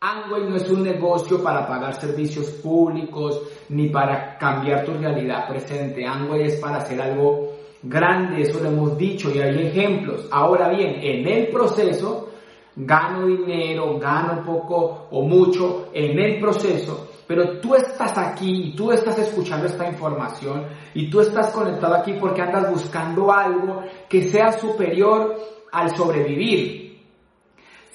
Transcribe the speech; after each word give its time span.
Amway 0.00 0.44
no 0.44 0.54
es 0.54 0.70
un 0.70 0.84
negocio 0.84 1.42
para 1.42 1.66
pagar 1.66 2.00
servicios 2.00 2.46
públicos 2.62 3.42
ni 3.70 3.88
para 3.88 4.38
cambiar 4.38 4.84
tu 4.84 4.92
realidad 4.92 5.48
presente. 5.48 6.06
Amway 6.06 6.42
es 6.42 6.54
para 6.60 6.76
hacer 6.76 7.02
algo 7.02 7.54
grande, 7.82 8.42
eso 8.42 8.60
lo 8.60 8.68
hemos 8.68 8.96
dicho 8.96 9.28
y 9.34 9.40
hay 9.40 9.66
ejemplos. 9.66 10.28
Ahora 10.30 10.68
bien, 10.68 11.00
en 11.02 11.26
el 11.26 11.48
proceso 11.48 12.28
gano 12.76 13.26
dinero, 13.26 13.98
gano 13.98 14.44
poco 14.44 15.08
o 15.10 15.22
mucho 15.22 15.88
en 15.92 16.16
el 16.16 16.40
proceso, 16.40 17.08
pero 17.26 17.58
tú 17.58 17.74
estás 17.74 18.16
aquí 18.18 18.68
y 18.68 18.76
tú 18.76 18.92
estás 18.92 19.18
escuchando 19.18 19.66
esta 19.66 19.88
información 19.88 20.64
y 20.94 21.10
tú 21.10 21.22
estás 21.22 21.50
conectado 21.50 21.96
aquí 21.96 22.12
porque 22.20 22.40
andas 22.40 22.70
buscando 22.70 23.32
algo 23.32 23.82
que 24.08 24.22
sea 24.22 24.52
superior 24.52 25.36
al 25.72 25.90
sobrevivir. 25.96 26.87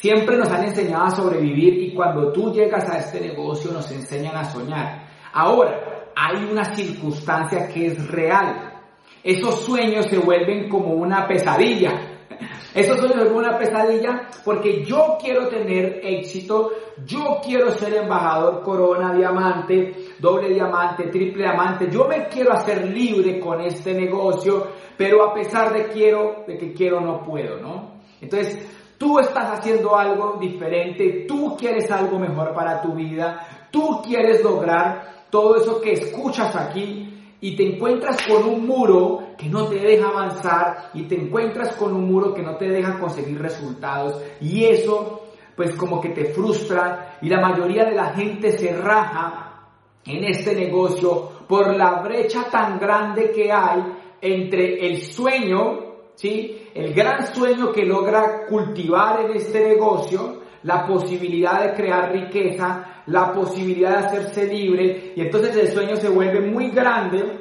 Siempre 0.03 0.35
nos 0.35 0.49
han 0.49 0.65
enseñado 0.65 1.05
a 1.05 1.11
sobrevivir 1.11 1.81
y 1.81 1.93
cuando 1.93 2.29
tú 2.33 2.51
llegas 2.51 2.89
a 2.89 2.97
este 2.97 3.21
negocio 3.21 3.71
nos 3.71 3.89
enseñan 3.89 4.35
a 4.35 4.43
soñar. 4.43 5.07
Ahora, 5.31 6.09
hay 6.13 6.43
una 6.43 6.75
circunstancia 6.75 7.69
que 7.69 7.85
es 7.85 8.11
real. 8.11 8.81
Esos 9.23 9.61
sueños 9.61 10.07
se 10.07 10.17
vuelven 10.17 10.67
como 10.67 10.89
una 10.89 11.25
pesadilla. 11.25 12.17
Esos 12.75 12.97
sueños 12.97 13.13
se 13.13 13.29
vuelven 13.29 13.49
una 13.49 13.57
pesadilla 13.57 14.27
porque 14.43 14.83
yo 14.83 15.17
quiero 15.21 15.47
tener 15.47 16.01
éxito, 16.03 16.71
yo 17.05 17.39
quiero 17.41 17.71
ser 17.71 17.93
embajador 17.93 18.61
corona, 18.61 19.13
diamante, 19.13 20.09
doble 20.19 20.49
diamante, 20.49 21.03
triple 21.07 21.43
diamante, 21.43 21.87
yo 21.89 22.09
me 22.09 22.27
quiero 22.27 22.51
hacer 22.51 22.89
libre 22.89 23.39
con 23.39 23.61
este 23.61 23.93
negocio, 23.93 24.67
pero 24.97 25.23
a 25.23 25.33
pesar 25.33 25.71
de 25.71 25.87
quiero, 25.87 26.43
de 26.45 26.57
que 26.57 26.73
quiero 26.73 26.99
no 26.99 27.23
puedo, 27.23 27.55
¿no? 27.61 27.93
Entonces, 28.19 28.82
Tú 29.03 29.19
estás 29.19 29.59
haciendo 29.59 29.97
algo 29.97 30.37
diferente, 30.39 31.25
tú 31.27 31.57
quieres 31.57 31.91
algo 31.91 32.17
mejor 32.17 32.53
para 32.53 32.81
tu 32.81 32.93
vida, 32.93 33.67
tú 33.69 34.01
quieres 34.01 34.41
lograr 34.41 35.25
todo 35.29 35.57
eso 35.57 35.81
que 35.81 35.91
escuchas 35.91 36.55
aquí 36.55 37.35
y 37.41 37.53
te 37.57 37.75
encuentras 37.75 38.25
con 38.25 38.45
un 38.45 38.65
muro 38.65 39.33
que 39.37 39.49
no 39.49 39.67
te 39.67 39.75
deja 39.75 40.07
avanzar 40.07 40.91
y 40.93 41.03
te 41.03 41.15
encuentras 41.15 41.75
con 41.75 41.93
un 41.93 42.09
muro 42.09 42.33
que 42.33 42.43
no 42.43 42.55
te 42.55 42.69
deja 42.69 42.97
conseguir 42.97 43.41
resultados. 43.41 44.21
Y 44.39 44.63
eso 44.63 45.23
pues 45.53 45.75
como 45.75 45.99
que 45.99 46.11
te 46.11 46.33
frustra 46.33 47.17
y 47.21 47.27
la 47.27 47.41
mayoría 47.41 47.83
de 47.83 47.95
la 47.95 48.13
gente 48.13 48.57
se 48.57 48.71
raja 48.71 49.65
en 50.05 50.23
este 50.23 50.55
negocio 50.55 51.45
por 51.45 51.75
la 51.75 52.01
brecha 52.01 52.45
tan 52.49 52.79
grande 52.79 53.31
que 53.31 53.51
hay 53.51 53.83
entre 54.21 54.87
el 54.87 55.01
sueño, 55.01 55.92
¿sí? 56.15 56.69
el 56.73 56.93
gran 56.93 57.33
sueño 57.33 57.71
que 57.71 57.85
logra 57.85 58.45
cultivar 58.47 59.21
en 59.21 59.37
este 59.37 59.67
negocio, 59.67 60.41
la 60.63 60.85
posibilidad 60.85 61.63
de 61.63 61.73
crear 61.73 62.11
riqueza, 62.11 63.03
la 63.07 63.33
posibilidad 63.33 63.99
de 63.99 64.05
hacerse 64.05 64.45
libre, 64.45 65.13
y 65.15 65.21
entonces 65.21 65.55
el 65.57 65.71
sueño 65.73 65.95
se 65.97 66.09
vuelve 66.09 66.39
muy 66.39 66.69
grande 66.69 67.39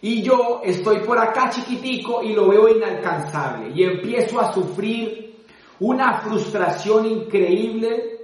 y 0.00 0.22
yo 0.22 0.60
estoy 0.64 1.00
por 1.00 1.18
acá 1.18 1.50
chiquitico 1.50 2.22
y 2.22 2.32
lo 2.32 2.48
veo 2.48 2.68
inalcanzable 2.68 3.72
y 3.74 3.82
empiezo 3.82 4.40
a 4.40 4.52
sufrir 4.52 5.36
una 5.80 6.20
frustración 6.20 7.06
increíble 7.06 8.18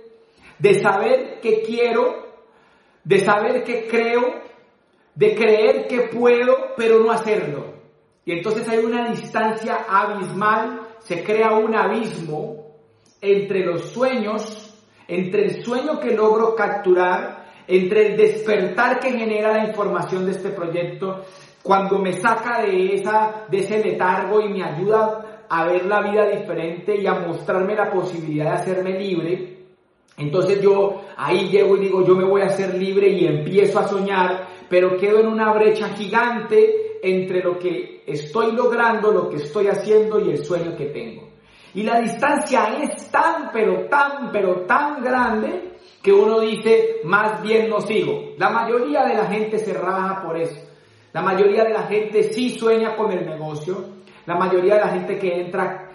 de 0.58 0.80
saber 0.80 1.40
que 1.40 1.62
quiero, 1.62 2.42
de 3.02 3.18
saber 3.24 3.64
que 3.64 3.86
creo, 3.88 4.40
de 5.14 5.34
creer 5.34 5.86
que 5.86 6.02
puedo, 6.02 6.74
pero 6.76 7.00
no 7.00 7.10
hacerlo. 7.10 7.73
Y 8.24 8.32
entonces 8.32 8.68
hay 8.68 8.78
una 8.78 9.10
distancia 9.10 9.84
abismal, 9.88 10.80
se 11.00 11.22
crea 11.22 11.52
un 11.52 11.74
abismo 11.74 12.64
entre 13.20 13.64
los 13.64 13.90
sueños, 13.90 14.74
entre 15.06 15.44
el 15.44 15.64
sueño 15.64 16.00
que 16.00 16.12
logro 16.12 16.54
capturar, 16.54 17.44
entre 17.66 18.08
el 18.08 18.16
despertar 18.16 19.00
que 19.00 19.12
genera 19.12 19.52
la 19.52 19.68
información 19.68 20.24
de 20.24 20.32
este 20.32 20.50
proyecto, 20.50 21.24
cuando 21.62 21.98
me 21.98 22.12
saca 22.12 22.62
de, 22.62 22.94
esa, 22.94 23.46
de 23.50 23.58
ese 23.58 23.82
letargo 23.82 24.40
y 24.40 24.48
me 24.50 24.62
ayuda 24.62 25.46
a 25.48 25.64
ver 25.64 25.86
la 25.86 26.02
vida 26.02 26.26
diferente 26.26 27.00
y 27.00 27.06
a 27.06 27.14
mostrarme 27.14 27.74
la 27.74 27.90
posibilidad 27.90 28.44
de 28.44 28.50
hacerme 28.50 28.98
libre, 28.98 29.54
entonces 30.16 30.60
yo 30.60 31.02
ahí 31.16 31.48
llego 31.48 31.76
y 31.76 31.80
digo, 31.80 32.04
yo 32.04 32.14
me 32.14 32.24
voy 32.24 32.42
a 32.42 32.46
hacer 32.46 32.74
libre 32.74 33.08
y 33.08 33.26
empiezo 33.26 33.80
a 33.80 33.88
soñar, 33.88 34.46
pero 34.68 34.96
quedo 34.96 35.20
en 35.20 35.26
una 35.26 35.52
brecha 35.52 35.88
gigante 35.90 36.83
entre 37.04 37.42
lo 37.42 37.58
que 37.58 38.02
estoy 38.06 38.52
logrando, 38.52 39.12
lo 39.12 39.28
que 39.28 39.36
estoy 39.36 39.68
haciendo 39.68 40.18
y 40.20 40.30
el 40.30 40.44
sueño 40.44 40.74
que 40.76 40.86
tengo. 40.86 41.28
Y 41.74 41.82
la 41.82 42.00
distancia 42.00 42.78
es 42.82 43.10
tan, 43.10 43.50
pero 43.52 43.86
tan, 43.88 44.32
pero 44.32 44.62
tan 44.62 45.02
grande 45.02 45.74
que 46.02 46.12
uno 46.12 46.40
dice, 46.40 47.00
más 47.04 47.42
bien 47.42 47.68
no 47.68 47.80
sigo. 47.80 48.34
La 48.38 48.48
mayoría 48.50 49.04
de 49.04 49.14
la 49.14 49.26
gente 49.26 49.58
se 49.58 49.74
raja 49.74 50.22
por 50.22 50.36
eso. 50.38 50.60
La 51.12 51.20
mayoría 51.20 51.64
de 51.64 51.74
la 51.74 51.82
gente 51.82 52.22
sí 52.32 52.50
sueña 52.50 52.96
con 52.96 53.12
el 53.12 53.26
negocio. 53.26 53.84
La 54.26 54.36
mayoría 54.36 54.74
de 54.74 54.80
la 54.80 54.88
gente 54.88 55.18
que 55.18 55.40
entra 55.40 55.90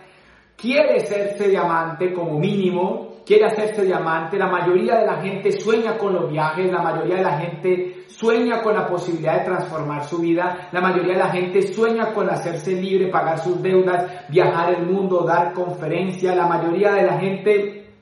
quiere 0.56 1.00
serse 1.06 1.48
diamante 1.48 2.14
como 2.14 2.38
mínimo, 2.38 3.09
quiere 3.30 3.46
hacerse 3.46 3.86
diamante, 3.86 4.40
la 4.40 4.48
mayoría 4.48 4.96
de 4.96 5.06
la 5.06 5.22
gente 5.22 5.52
sueña 5.52 6.00
con 6.00 6.14
los 6.14 6.32
viajes, 6.32 6.72
la 6.72 6.82
mayoría 6.82 7.18
de 7.18 7.22
la 7.22 7.38
gente 7.38 8.06
sueña 8.08 8.60
con 8.60 8.74
la 8.74 8.88
posibilidad 8.88 9.38
de 9.38 9.46
transformar 9.46 10.04
su 10.04 10.18
vida, 10.18 10.68
la 10.72 10.82
mayoría 10.82 11.14
de 11.14 11.20
la 11.20 11.30
gente 11.30 11.62
sueña 11.62 12.12
con 12.12 12.28
hacerse 12.28 12.72
libre, 12.72 13.10
pagar 13.10 13.38
sus 13.38 13.62
deudas, 13.62 14.28
viajar 14.30 14.74
el 14.74 14.88
mundo, 14.88 15.22
dar 15.28 15.54
conferencias, 15.54 16.36
la 16.36 16.48
mayoría 16.48 16.94
de 16.94 17.04
la 17.04 17.20
gente 17.20 17.94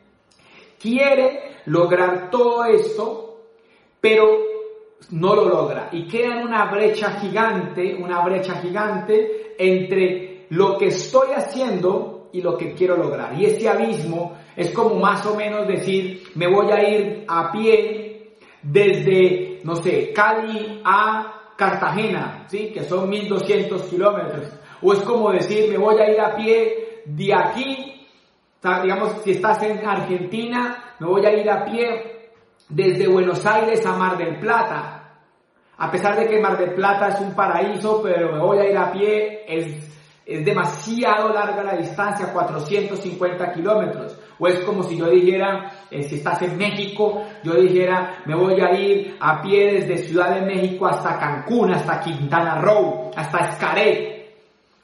quiere 0.80 1.58
lograr 1.66 2.30
todo 2.30 2.64
esto, 2.64 3.42
pero 4.00 4.28
no 5.12 5.36
lo 5.36 5.50
logra 5.50 5.90
y 5.92 6.08
queda 6.08 6.38
una 6.38 6.72
brecha 6.72 7.20
gigante, 7.20 7.98
una 8.02 8.24
brecha 8.24 8.62
gigante 8.62 9.56
entre 9.60 10.46
lo 10.52 10.78
que 10.78 10.86
estoy 10.86 11.34
haciendo 11.36 12.30
y 12.32 12.42
lo 12.42 12.58
que 12.58 12.74
quiero 12.74 12.96
lograr. 12.96 13.38
Y 13.38 13.44
ese 13.44 13.68
abismo 13.68 14.47
es 14.58 14.72
como 14.72 14.96
más 14.96 15.24
o 15.28 15.36
menos 15.36 15.68
decir, 15.68 16.32
me 16.34 16.48
voy 16.48 16.72
a 16.72 16.90
ir 16.90 17.26
a 17.28 17.52
pie 17.52 18.38
desde, 18.64 19.62
no 19.64 19.76
sé, 19.76 20.12
Cali 20.12 20.82
a 20.84 21.52
Cartagena, 21.56 22.46
¿sí? 22.48 22.72
Que 22.74 22.84
son 22.84 23.08
1200 23.08 23.84
kilómetros. 23.84 24.52
O 24.82 24.94
es 24.94 25.00
como 25.00 25.32
decir, 25.32 25.70
me 25.70 25.78
voy 25.78 26.00
a 26.00 26.12
ir 26.12 26.20
a 26.20 26.36
pie 26.36 27.04
de 27.06 27.34
aquí, 27.36 28.08
digamos, 28.82 29.22
si 29.24 29.32
estás 29.32 29.62
en 29.62 29.88
Argentina, 29.88 30.96
me 31.00 31.08
voy 31.08 31.24
a 31.24 31.34
ir 31.34 31.48
a 31.48 31.64
pie 31.64 32.32
desde 32.68 33.08
Buenos 33.08 33.46
Aires 33.46 33.86
a 33.86 33.94
Mar 33.94 34.18
del 34.18 34.40
Plata. 34.40 35.20
A 35.78 35.92
pesar 35.92 36.18
de 36.18 36.26
que 36.28 36.42
Mar 36.42 36.58
del 36.58 36.74
Plata 36.74 37.10
es 37.10 37.22
un 37.22 37.36
paraíso, 37.36 38.02
pero 38.02 38.32
me 38.34 38.40
voy 38.40 38.58
a 38.58 38.70
ir 38.72 38.76
a 38.76 38.92
pie, 38.92 39.46
es, 39.48 40.24
es 40.26 40.44
demasiado 40.44 41.30
larga 41.30 41.64
la 41.64 41.78
distancia, 41.78 42.34
450 42.34 43.54
kilómetros. 43.54 44.20
O 44.40 44.48
es 44.48 44.60
como 44.60 44.84
si 44.84 44.98
yo 44.98 45.10
dijera, 45.10 45.72
eh, 45.90 46.04
si 46.04 46.16
estás 46.16 46.42
en 46.44 46.58
México, 46.58 47.24
yo 47.44 47.56
dijera, 47.56 48.24
me 48.26 48.36
voy 48.36 48.60
a 48.62 48.72
ir 48.80 49.18
a 49.20 49.42
pie 49.42 49.74
desde 49.74 49.98
Ciudad 49.98 50.36
de 50.36 50.46
México 50.46 50.86
hasta 50.86 51.18
Cancún, 51.18 51.72
hasta 51.72 52.00
Quintana 52.00 52.62
Roo, 52.62 53.12
hasta 53.16 53.40
Escaret, 53.40 54.18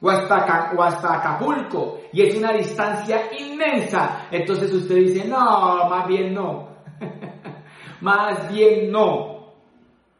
o 0.01 0.09
hasta, 0.09 0.73
o 0.75 0.83
hasta 0.83 1.13
Acapulco. 1.15 2.01
Y 2.11 2.23
es 2.23 2.35
una 2.35 2.51
distancia 2.51 3.29
inmensa. 3.39 4.27
Entonces 4.31 4.73
usted 4.73 4.95
dice, 4.95 5.27
no, 5.27 5.87
más 5.89 6.07
bien 6.07 6.33
no. 6.33 6.69
más 8.01 8.51
bien 8.51 8.91
no. 8.91 9.53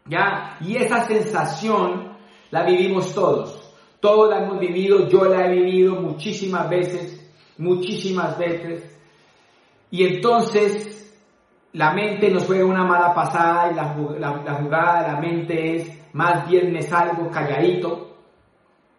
¿Ya? 0.06 0.58
Y 0.62 0.78
esa 0.78 1.06
sensación 1.06 2.18
la 2.52 2.64
vivimos 2.64 3.14
todos. 3.14 3.60
Todos 4.00 4.30
la 4.30 4.44
hemos 4.44 4.60
vivido, 4.60 5.08
yo 5.08 5.26
la 5.26 5.46
he 5.46 5.50
vivido 5.54 5.96
muchísimas 5.96 6.70
veces, 6.70 7.32
muchísimas 7.58 8.38
veces. 8.38 8.94
Y 9.94 10.04
entonces 10.08 11.14
la 11.74 11.94
mente 11.94 12.32
nos 12.32 12.46
juega 12.46 12.66
una 12.66 12.84
mala 12.84 13.14
pasada 13.14 13.72
y 13.72 13.76
la, 13.76 14.56
jugada 14.56 15.04
de 15.04 15.08
la 15.14 15.20
mente 15.20 15.76
es 15.76 16.14
más 16.14 16.50
bien 16.50 16.74
me 16.74 16.82
salgo 16.82 17.30
calladito 17.30 18.18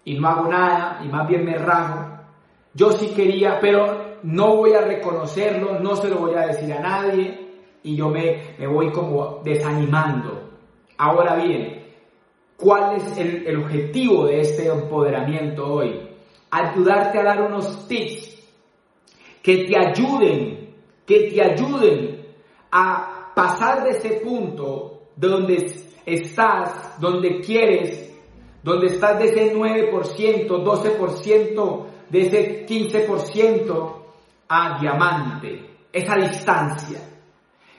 y 0.05 0.17
no 0.17 0.29
hago 0.29 0.49
nada 0.49 1.01
y 1.05 1.09
más 1.09 1.27
bien 1.27 1.45
me 1.45 1.59
rajo. 1.59 2.21
Yo 2.75 2.93
sí 2.93 3.09
quería, 3.09 3.59
pero 3.61 4.19
no 4.23 4.55
voy 4.55 4.75
a 4.75 4.83
reconocerlo, 4.83 5.81
no 5.81 5.97
se 5.97 6.09
lo 6.09 6.19
voy 6.19 6.37
a 6.37 6.47
decir 6.47 6.73
a 6.73 6.79
nadie 6.79 7.45
y 7.83 7.97
yo 7.97 8.09
me, 8.09 8.55
me 8.57 8.69
voy 8.69 8.93
como 8.93 9.41
desanimando. 9.43 10.49
Ahora 10.97 11.35
bien, 11.35 11.87
¿cuál 12.57 12.99
es 12.99 13.19
el, 13.19 13.45
el 13.49 13.57
objetivo 13.65 14.27
de 14.27 14.43
este 14.43 14.69
empoderamiento 14.69 15.67
hoy? 15.67 16.09
Ayudarte 16.53 17.19
a 17.19 17.25
dar 17.25 17.43
unos 17.43 17.89
tips 17.89 18.49
que 19.43 19.65
te 19.65 19.77
ayuden 19.77 20.64
que 21.07 21.31
te 21.31 21.43
ayuden 21.43 22.27
a 22.71 23.33
pasar 23.35 23.85
de 23.85 23.91
ese 23.91 24.21
punto 24.21 25.03
donde 25.17 25.73
estás, 26.07 27.01
donde 27.01 27.41
quieres, 27.41 28.13
donde 28.63 28.87
estás 28.87 29.19
de 29.19 29.27
ese 29.27 29.55
9%, 29.55 30.47
12%, 30.49 31.87
de 32.09 32.21
ese 32.21 32.67
15% 32.67 33.93
a 34.49 34.79
diamante, 34.81 35.67
esa 35.93 36.17
distancia. 36.17 37.01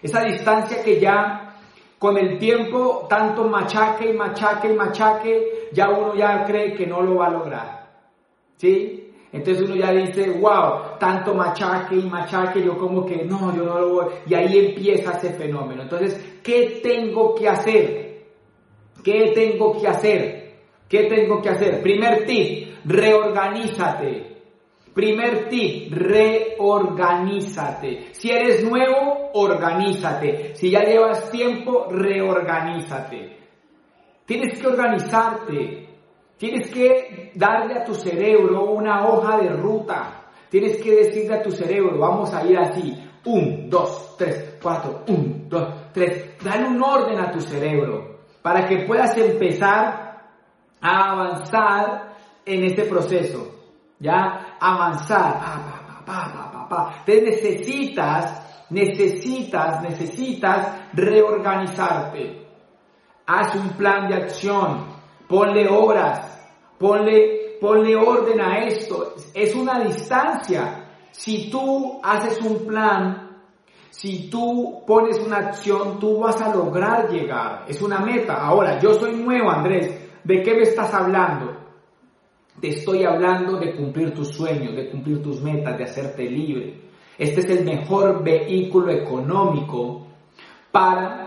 Esa 0.01 0.21
distancia 0.23 0.83
que 0.83 0.99
ya 0.99 1.57
con 1.97 2.17
el 2.17 2.37
tiempo, 2.37 3.07
tanto 3.09 3.45
machaque 3.45 4.11
y 4.11 4.13
machaque 4.13 4.71
y 4.71 4.75
machaque, 4.75 5.69
ya 5.71 5.89
uno 5.89 6.13
ya 6.15 6.43
cree 6.45 6.75
que 6.75 6.85
no 6.85 7.01
lo 7.01 7.15
va 7.15 7.27
a 7.27 7.31
lograr. 7.31 7.89
¿Sí? 8.57 9.04
Entonces 9.35 9.69
uno 9.69 9.75
ya 9.75 9.91
dice, 9.91 10.29
wow, 10.29 10.97
tanto 10.97 11.33
machaque 11.33 11.95
y 11.95 12.03
machaque, 12.03 12.63
yo 12.63 12.77
como 12.77 13.05
que 13.05 13.25
no, 13.25 13.53
yo 13.53 13.65
no 13.65 13.79
lo 13.79 13.89
voy. 13.89 14.05
Y 14.27 14.33
ahí 14.33 14.57
empieza 14.57 15.11
ese 15.11 15.33
fenómeno. 15.33 15.81
Entonces, 15.83 16.39
¿qué 16.41 16.79
tengo 16.81 17.35
que 17.35 17.49
hacer? 17.49 18.23
¿Qué 19.03 19.33
tengo 19.35 19.77
que 19.79 19.87
hacer? 19.87 20.55
¿Qué 20.87 21.03
tengo 21.03 21.41
que 21.41 21.49
hacer? 21.49 21.81
Primer 21.81 22.25
tip, 22.25 22.77
reorganízate. 22.85 24.35
Primer 24.93 25.49
tip, 25.49 25.91
reorganízate. 25.91 28.13
Si 28.13 28.31
eres 28.31 28.63
nuevo, 28.63 29.31
organízate. 29.33 30.55
Si 30.55 30.71
ya 30.71 30.85
llevas 30.85 31.29
tiempo, 31.29 31.87
reorganízate. 31.91 33.35
Tienes 34.25 34.57
que 34.57 34.67
organizarte. 34.67 35.84
Tienes 36.37 36.69
que 36.69 37.31
darle 37.35 37.79
a 37.79 37.83
tu 37.83 37.95
cerebro 37.95 38.71
una 38.71 39.07
hoja 39.07 39.37
de 39.37 39.49
ruta. 39.49 40.25
Tienes 40.49 40.81
que 40.81 40.95
decirle 40.95 41.35
a 41.35 41.41
tu 41.41 41.51
cerebro, 41.51 41.97
vamos 41.97 42.33
a 42.33 42.45
ir 42.45 42.57
así. 42.57 42.93
Un, 43.25 43.69
dos, 43.69 44.15
tres, 44.17 44.57
cuatro, 44.61 45.03
un, 45.07 45.47
dos, 45.49 45.91
tres. 45.93 46.37
Dale 46.43 46.67
un 46.67 46.81
orden 46.81 47.19
a 47.19 47.31
tu 47.31 47.39
cerebro 47.39 48.19
para 48.41 48.67
que 48.67 48.85
puedas 48.85 49.17
empezar 49.17 50.23
a 50.81 51.11
avanzar 51.11 52.15
en 52.45 52.63
este 52.65 52.83
proceso. 52.83 53.51
¿Ya? 53.99 54.57
Avanzar. 54.59 55.39
Pa, 56.05 56.31
pa, 56.31 56.67
pa, 56.69 57.03
Te 57.05 57.21
necesitas, 57.21 58.67
necesitas, 58.69 59.81
necesitas 59.81 60.89
reorganizarte. 60.93 62.45
Haz 63.25 63.55
un 63.55 63.69
plan 63.69 64.07
de 64.07 64.15
acción 64.15 64.94
ponle 65.27 65.67
horas, 65.67 66.49
ponle, 66.77 67.57
ponle 67.59 67.95
orden 67.95 68.41
a 68.41 68.59
esto. 68.65 69.15
Es 69.33 69.55
una 69.55 69.79
distancia. 69.79 70.85
Si 71.11 71.49
tú 71.49 71.99
haces 72.03 72.41
un 72.41 72.65
plan, 72.65 73.25
si 73.89 74.29
tú 74.29 74.83
pones 74.85 75.19
una 75.19 75.37
acción, 75.37 75.99
tú 75.99 76.19
vas 76.19 76.41
a 76.41 76.53
lograr 76.53 77.09
llegar. 77.09 77.65
Es 77.67 77.81
una 77.81 77.99
meta. 77.99 78.35
Ahora, 78.35 78.79
yo 78.79 78.93
soy 78.93 79.15
nuevo, 79.15 79.49
Andrés. 79.49 80.01
¿De 80.23 80.41
qué 80.41 80.53
me 80.53 80.63
estás 80.63 80.93
hablando? 80.93 81.55
Te 82.59 82.69
estoy 82.69 83.05
hablando 83.05 83.57
de 83.57 83.75
cumplir 83.75 84.13
tus 84.13 84.29
sueños, 84.29 84.75
de 84.75 84.89
cumplir 84.89 85.21
tus 85.21 85.41
metas, 85.41 85.77
de 85.77 85.83
hacerte 85.83 86.23
libre. 86.23 86.81
Este 87.17 87.41
es 87.41 87.49
el 87.49 87.65
mejor 87.65 88.23
vehículo 88.23 88.91
económico 88.91 90.07
para 90.71 91.24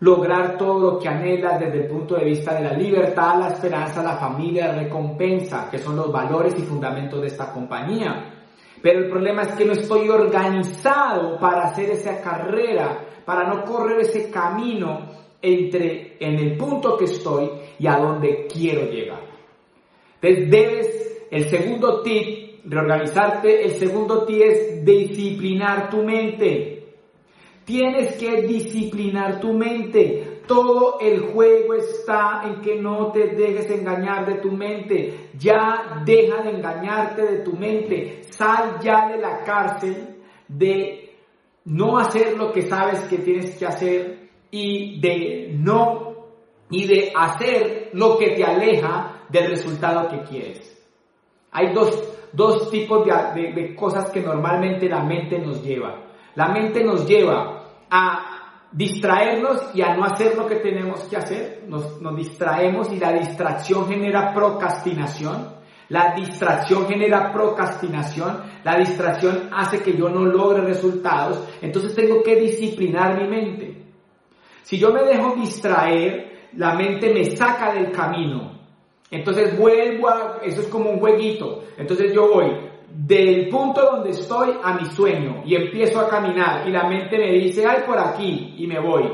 lograr 0.00 0.58
todo 0.58 0.78
lo 0.78 0.98
que 0.98 1.08
anhelas 1.08 1.60
desde 1.60 1.84
el 1.84 1.86
punto 1.88 2.16
de 2.16 2.24
vista 2.24 2.54
de 2.54 2.64
la 2.64 2.72
libertad, 2.72 3.38
la 3.38 3.48
esperanza, 3.48 4.02
la 4.02 4.16
familia, 4.16 4.68
la 4.68 4.82
recompensa, 4.82 5.68
que 5.70 5.78
son 5.78 5.96
los 5.96 6.12
valores 6.12 6.54
y 6.58 6.62
fundamentos 6.62 7.20
de 7.20 7.28
esta 7.28 7.52
compañía. 7.52 8.34
Pero 8.82 8.98
el 8.98 9.08
problema 9.08 9.42
es 9.42 9.52
que 9.52 9.64
no 9.64 9.72
estoy 9.72 10.08
organizado 10.10 11.38
para 11.38 11.68
hacer 11.68 11.90
esa 11.90 12.20
carrera, 12.20 13.06
para 13.24 13.48
no 13.48 13.64
correr 13.64 14.00
ese 14.00 14.30
camino 14.30 15.08
entre 15.40 16.16
en 16.20 16.38
el 16.38 16.56
punto 16.56 16.96
que 16.96 17.04
estoy 17.04 17.50
y 17.78 17.86
a 17.86 17.96
donde 17.96 18.46
quiero 18.46 18.90
llegar. 18.90 19.20
Entonces 20.20 20.50
debes, 20.50 21.26
el 21.30 21.48
segundo 21.48 22.02
tip, 22.02 22.64
reorganizarte, 22.64 23.64
el 23.64 23.72
segundo 23.72 24.24
tip 24.24 24.42
es 24.42 24.84
disciplinar 24.84 25.90
tu 25.90 26.02
mente. 26.02 26.73
Tienes 27.64 28.16
que 28.16 28.42
disciplinar 28.42 29.40
tu 29.40 29.52
mente. 29.54 30.42
Todo 30.46 30.98
el 31.00 31.32
juego 31.32 31.74
está 31.74 32.42
en 32.44 32.60
que 32.60 32.80
no 32.80 33.10
te 33.10 33.28
dejes 33.28 33.70
engañar 33.70 34.26
de 34.26 34.34
tu 34.34 34.52
mente. 34.52 35.30
Ya 35.38 36.02
deja 36.04 36.42
de 36.42 36.50
engañarte 36.50 37.22
de 37.22 37.38
tu 37.38 37.52
mente. 37.52 38.24
Sal 38.30 38.78
ya 38.82 39.08
de 39.08 39.18
la 39.18 39.42
cárcel 39.42 40.16
de 40.46 41.14
no 41.64 41.96
hacer 41.98 42.36
lo 42.36 42.52
que 42.52 42.62
sabes 42.62 43.00
que 43.02 43.18
tienes 43.18 43.56
que 43.58 43.66
hacer 43.66 44.28
y 44.50 45.00
de 45.00 45.54
no 45.58 46.14
y 46.70 46.86
de 46.86 47.12
hacer 47.16 47.90
lo 47.92 48.18
que 48.18 48.30
te 48.30 48.44
aleja 48.44 49.22
del 49.30 49.50
resultado 49.50 50.08
que 50.08 50.22
quieres. 50.22 50.70
Hay 51.50 51.72
dos, 51.72 52.02
dos 52.32 52.70
tipos 52.70 53.06
de, 53.06 53.52
de 53.52 53.74
cosas 53.74 54.10
que 54.10 54.20
normalmente 54.20 54.88
la 54.88 55.02
mente 55.02 55.38
nos 55.38 55.62
lleva. 55.62 56.03
La 56.34 56.48
mente 56.48 56.82
nos 56.82 57.06
lleva 57.06 57.64
a 57.90 58.34
distraernos 58.72 59.70
y 59.72 59.82
a 59.82 59.94
no 59.94 60.04
hacer 60.04 60.36
lo 60.36 60.46
que 60.46 60.56
tenemos 60.56 61.04
que 61.04 61.16
hacer. 61.16 61.64
Nos, 61.68 62.00
distraemos 62.16 62.92
y 62.92 62.98
la 62.98 63.12
distracción 63.12 63.88
genera 63.88 64.34
procrastinación. 64.34 65.54
La 65.88 66.14
distracción 66.14 66.86
genera 66.88 67.32
procrastinación. 67.32 68.42
La 68.64 68.76
distracción 68.76 69.50
hace 69.52 69.80
que 69.80 69.96
yo 69.96 70.08
no 70.08 70.24
logre 70.24 70.62
resultados. 70.62 71.46
Entonces 71.62 71.94
tengo 71.94 72.22
que 72.22 72.36
disciplinar 72.36 73.20
mi 73.20 73.28
mente. 73.28 73.84
Si 74.62 74.78
yo 74.78 74.92
me 74.92 75.02
dejo 75.02 75.36
distraer, 75.36 76.48
la 76.54 76.74
mente 76.74 77.12
me 77.12 77.24
saca 77.26 77.72
del 77.72 77.92
camino. 77.92 78.54
Entonces 79.10 79.56
vuelvo 79.56 80.08
a, 80.08 80.40
eso 80.42 80.62
es 80.62 80.68
como 80.68 80.90
un 80.90 80.98
jueguito. 80.98 81.64
Entonces 81.76 82.12
yo 82.12 82.32
voy, 82.32 82.50
del 83.06 83.50
punto 83.50 83.82
donde 83.82 84.10
estoy 84.10 84.54
a 84.62 84.74
mi 84.74 84.86
sueño 84.86 85.42
y 85.44 85.54
empiezo 85.54 86.00
a 86.00 86.08
caminar 86.08 86.66
y 86.66 86.72
la 86.72 86.88
mente 86.88 87.18
me 87.18 87.32
dice, 87.32 87.66
ay, 87.66 87.82
por 87.86 87.98
aquí 87.98 88.54
y 88.56 88.66
me 88.66 88.80
voy. 88.80 89.04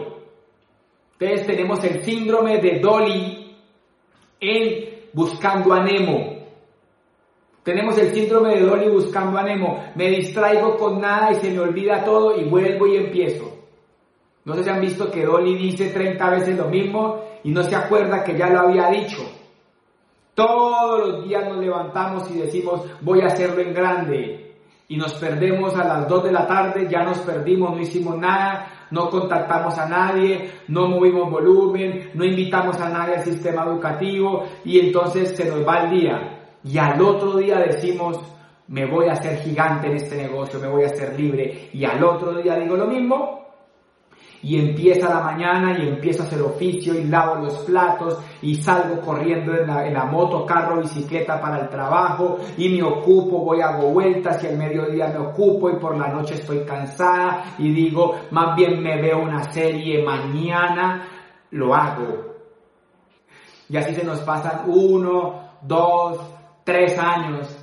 Entonces 1.18 1.46
tenemos 1.46 1.82
el 1.82 2.04
síndrome 2.04 2.58
de 2.58 2.78
Dolly 2.78 3.56
en 4.38 5.00
Buscando 5.12 5.74
a 5.74 5.82
Nemo. 5.82 6.36
Tenemos 7.64 7.98
el 7.98 8.14
síndrome 8.14 8.54
de 8.54 8.62
Dolly 8.62 8.88
buscando 8.88 9.36
a 9.36 9.42
Nemo. 9.42 9.82
Me 9.96 10.08
distraigo 10.08 10.76
con 10.76 11.00
nada 11.00 11.32
y 11.32 11.34
se 11.36 11.50
me 11.50 11.58
olvida 11.58 12.04
todo 12.04 12.40
y 12.40 12.44
vuelvo 12.44 12.86
y 12.86 12.96
empiezo. 12.96 13.58
No 14.44 14.54
sé 14.54 14.62
si 14.62 14.70
han 14.70 14.80
visto 14.80 15.10
que 15.10 15.24
Dolly 15.24 15.56
dice 15.56 15.90
30 15.90 16.30
veces 16.30 16.56
lo 16.56 16.68
mismo 16.68 17.24
y 17.42 17.50
no 17.50 17.64
se 17.64 17.74
acuerda 17.74 18.22
que 18.22 18.38
ya 18.38 18.50
lo 18.50 18.60
había 18.60 18.88
dicho. 18.88 19.18
Todos 20.34 21.08
los 21.08 21.24
días 21.24 21.48
nos 21.48 21.58
levantamos 21.58 22.30
y 22.30 22.38
decimos, 22.38 22.82
voy 23.00 23.20
a 23.20 23.26
hacerlo 23.26 23.60
en 23.60 23.74
grande. 23.74 24.56
Y 24.88 24.96
nos 24.96 25.14
perdemos 25.14 25.76
a 25.76 25.84
las 25.84 26.08
2 26.08 26.24
de 26.24 26.32
la 26.32 26.46
tarde, 26.46 26.88
ya 26.90 27.04
nos 27.04 27.18
perdimos, 27.18 27.74
no 27.74 27.80
hicimos 27.80 28.18
nada, 28.18 28.88
no 28.90 29.08
contactamos 29.08 29.78
a 29.78 29.88
nadie, 29.88 30.50
no 30.66 30.88
movimos 30.88 31.30
volumen, 31.30 32.10
no 32.14 32.24
invitamos 32.24 32.80
a 32.80 32.88
nadie 32.88 33.16
al 33.16 33.24
sistema 33.24 33.64
educativo 33.64 34.44
y 34.64 34.80
entonces 34.80 35.36
se 35.36 35.48
nos 35.48 35.66
va 35.66 35.84
el 35.84 35.90
día. 35.90 36.40
Y 36.64 36.76
al 36.78 37.00
otro 37.00 37.36
día 37.36 37.58
decimos, 37.58 38.18
me 38.66 38.86
voy 38.86 39.08
a 39.08 39.12
hacer 39.12 39.38
gigante 39.38 39.86
en 39.86 39.96
este 39.96 40.16
negocio, 40.16 40.58
me 40.58 40.68
voy 40.68 40.82
a 40.82 40.86
hacer 40.86 41.18
libre. 41.18 41.70
Y 41.72 41.84
al 41.84 42.02
otro 42.02 42.34
día 42.34 42.56
digo 42.56 42.76
lo 42.76 42.86
mismo 42.86 43.39
y 44.42 44.58
empieza 44.58 45.08
la 45.08 45.20
mañana 45.20 45.78
y 45.78 45.88
empiezo 45.88 46.22
a 46.22 46.26
hacer 46.26 46.40
oficio 46.40 46.94
y 46.94 47.04
lavo 47.04 47.36
los 47.36 47.58
platos 47.58 48.18
y 48.40 48.54
salgo 48.54 49.00
corriendo 49.00 49.54
en 49.54 49.66
la, 49.66 50.04
moto, 50.06 50.46
carro, 50.46 50.80
bicicleta 50.80 51.40
para 51.40 51.60
el 51.60 51.68
trabajo 51.68 52.38
y 52.56 52.70
me 52.70 52.82
ocupo, 52.82 53.44
voy 53.44 53.60
hago 53.60 53.90
vueltas 53.90 54.42
y 54.42 54.46
al 54.46 54.56
mediodía 54.56 55.08
me 55.08 55.18
ocupo 55.18 55.70
y 55.70 55.76
por 55.76 55.96
la 55.96 56.08
noche 56.08 56.34
estoy 56.34 56.60
cansada 56.64 57.54
y 57.58 57.72
digo, 57.72 58.14
más 58.30 58.56
bien 58.56 58.82
me 58.82 59.00
veo 59.00 59.22
una 59.22 59.50
serie 59.52 60.02
mañana, 60.02 61.06
lo 61.50 61.74
hago. 61.74 62.30
Y 63.68 63.76
así 63.76 63.94
se 63.94 64.04
nos 64.04 64.20
pasan 64.20 64.62
uno, 64.66 65.50
dos, 65.62 66.18
tres 66.64 66.98
años 66.98 67.59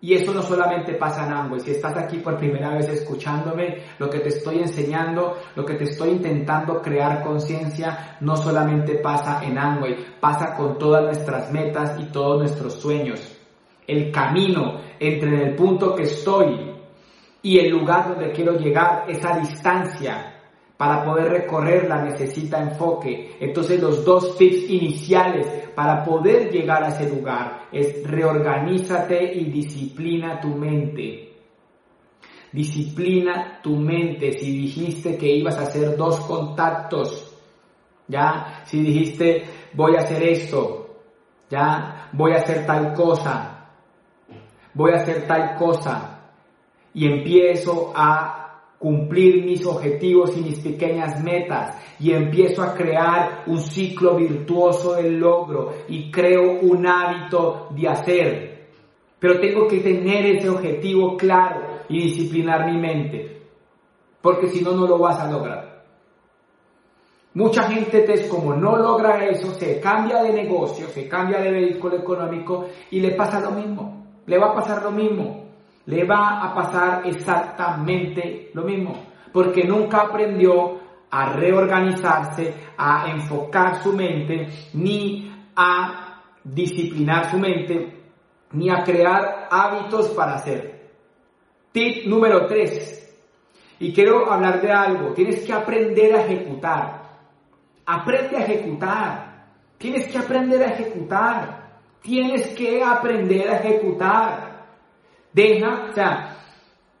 y 0.00 0.14
eso 0.14 0.34
no 0.34 0.42
solamente 0.42 0.94
pasa 0.94 1.26
en 1.26 1.32
Amway. 1.32 1.60
Si 1.60 1.70
estás 1.70 1.96
aquí 1.96 2.18
por 2.18 2.36
primera 2.36 2.74
vez 2.74 2.88
escuchándome, 2.88 3.82
lo 3.98 4.10
que 4.10 4.20
te 4.20 4.28
estoy 4.28 4.58
enseñando, 4.58 5.38
lo 5.54 5.64
que 5.64 5.74
te 5.74 5.84
estoy 5.84 6.10
intentando 6.10 6.82
crear 6.82 7.22
conciencia, 7.22 8.18
no 8.20 8.36
solamente 8.36 8.96
pasa 8.96 9.42
en 9.42 9.58
Amway, 9.58 9.96
pasa 10.20 10.54
con 10.54 10.78
todas 10.78 11.04
nuestras 11.04 11.50
metas 11.50 11.98
y 11.98 12.04
todos 12.12 12.38
nuestros 12.38 12.74
sueños. 12.74 13.20
El 13.86 14.12
camino 14.12 14.80
entre 15.00 15.42
el 15.42 15.54
punto 15.54 15.94
que 15.94 16.02
estoy 16.02 16.74
y 17.40 17.58
el 17.58 17.70
lugar 17.70 18.08
donde 18.08 18.32
quiero 18.32 18.58
llegar, 18.58 19.04
esa 19.08 19.38
distancia, 19.38 20.35
para 20.76 21.04
poder 21.04 21.30
recorrerla 21.30 22.02
necesita 22.02 22.60
enfoque. 22.60 23.36
Entonces 23.40 23.80
los 23.80 24.04
dos 24.04 24.36
tips 24.36 24.68
iniciales 24.70 25.46
para 25.74 26.04
poder 26.04 26.50
llegar 26.50 26.84
a 26.84 26.88
ese 26.88 27.08
lugar 27.08 27.68
es 27.72 28.06
reorganízate 28.08 29.32
y 29.34 29.44
disciplina 29.50 30.40
tu 30.40 30.48
mente. 30.48 31.32
Disciplina 32.52 33.60
tu 33.62 33.76
mente. 33.76 34.32
Si 34.32 34.50
dijiste 34.56 35.16
que 35.16 35.34
ibas 35.36 35.58
a 35.58 35.62
hacer 35.62 35.96
dos 35.96 36.20
contactos, 36.20 37.34
ya, 38.08 38.62
si 38.64 38.80
dijiste 38.80 39.44
voy 39.72 39.96
a 39.96 40.00
hacer 40.00 40.22
esto, 40.22 40.86
ya, 41.50 42.08
voy 42.12 42.32
a 42.32 42.36
hacer 42.36 42.64
tal 42.66 42.92
cosa, 42.94 43.68
voy 44.74 44.92
a 44.92 44.96
hacer 44.96 45.26
tal 45.26 45.54
cosa, 45.56 46.16
y 46.94 47.06
empiezo 47.06 47.92
a 47.94 48.45
cumplir 48.78 49.44
mis 49.44 49.64
objetivos 49.66 50.36
y 50.36 50.40
mis 50.40 50.58
pequeñas 50.60 51.22
metas 51.22 51.76
y 51.98 52.12
empiezo 52.12 52.62
a 52.62 52.74
crear 52.74 53.44
un 53.46 53.58
ciclo 53.58 54.16
virtuoso 54.16 54.94
del 54.94 55.18
logro 55.18 55.72
y 55.88 56.10
creo 56.10 56.60
un 56.60 56.86
hábito 56.86 57.68
de 57.70 57.88
hacer. 57.88 58.66
Pero 59.18 59.40
tengo 59.40 59.66
que 59.66 59.80
tener 59.80 60.26
ese 60.26 60.48
objetivo 60.48 61.16
claro 61.16 61.62
y 61.88 62.02
disciplinar 62.02 62.70
mi 62.70 62.78
mente, 62.78 63.42
porque 64.20 64.48
si 64.48 64.62
no, 64.62 64.72
no 64.72 64.86
lo 64.86 64.98
vas 64.98 65.18
a 65.20 65.30
lograr. 65.30 65.84
Mucha 67.32 67.64
gente, 67.64 68.28
como 68.28 68.54
no 68.54 68.76
logra 68.76 69.24
eso, 69.26 69.52
se 69.52 69.78
cambia 69.78 70.22
de 70.22 70.32
negocio, 70.32 70.88
se 70.88 71.06
cambia 71.08 71.38
de 71.40 71.50
vehículo 71.50 71.96
económico 71.96 72.66
y 72.90 73.00
le 73.00 73.12
pasa 73.12 73.40
lo 73.40 73.50
mismo. 73.50 74.06
Le 74.26 74.38
va 74.38 74.48
a 74.48 74.54
pasar 74.54 74.82
lo 74.82 74.90
mismo 74.90 75.45
le 75.86 76.04
va 76.04 76.42
a 76.42 76.54
pasar 76.54 77.06
exactamente 77.06 78.50
lo 78.54 78.62
mismo, 78.62 79.06
porque 79.32 79.64
nunca 79.64 80.02
aprendió 80.02 80.80
a 81.10 81.32
reorganizarse, 81.32 82.54
a 82.76 83.08
enfocar 83.08 83.82
su 83.82 83.92
mente, 83.92 84.48
ni 84.74 85.32
a 85.54 86.22
disciplinar 86.42 87.30
su 87.30 87.38
mente, 87.38 88.04
ni 88.52 88.70
a 88.70 88.82
crear 88.82 89.48
hábitos 89.50 90.08
para 90.10 90.34
hacer. 90.34 90.90
Tip 91.72 92.06
número 92.06 92.46
3. 92.46 92.96
Y 93.78 93.92
quiero 93.92 94.30
hablar 94.30 94.60
de 94.60 94.72
algo. 94.72 95.12
Tienes 95.12 95.44
que 95.44 95.52
aprender 95.52 96.14
a 96.14 96.22
ejecutar. 96.22 97.02
Aprende 97.84 98.36
a 98.36 98.40
ejecutar. 98.40 99.46
Tienes 99.76 100.08
que 100.08 100.18
aprender 100.18 100.62
a 100.62 100.72
ejecutar. 100.72 101.66
Tienes 102.00 102.48
que 102.54 102.82
aprender 102.82 103.48
a 103.50 103.58
ejecutar. 103.58 104.45
Deja, 105.36 105.88
o 105.90 105.92
sea, 105.92 106.34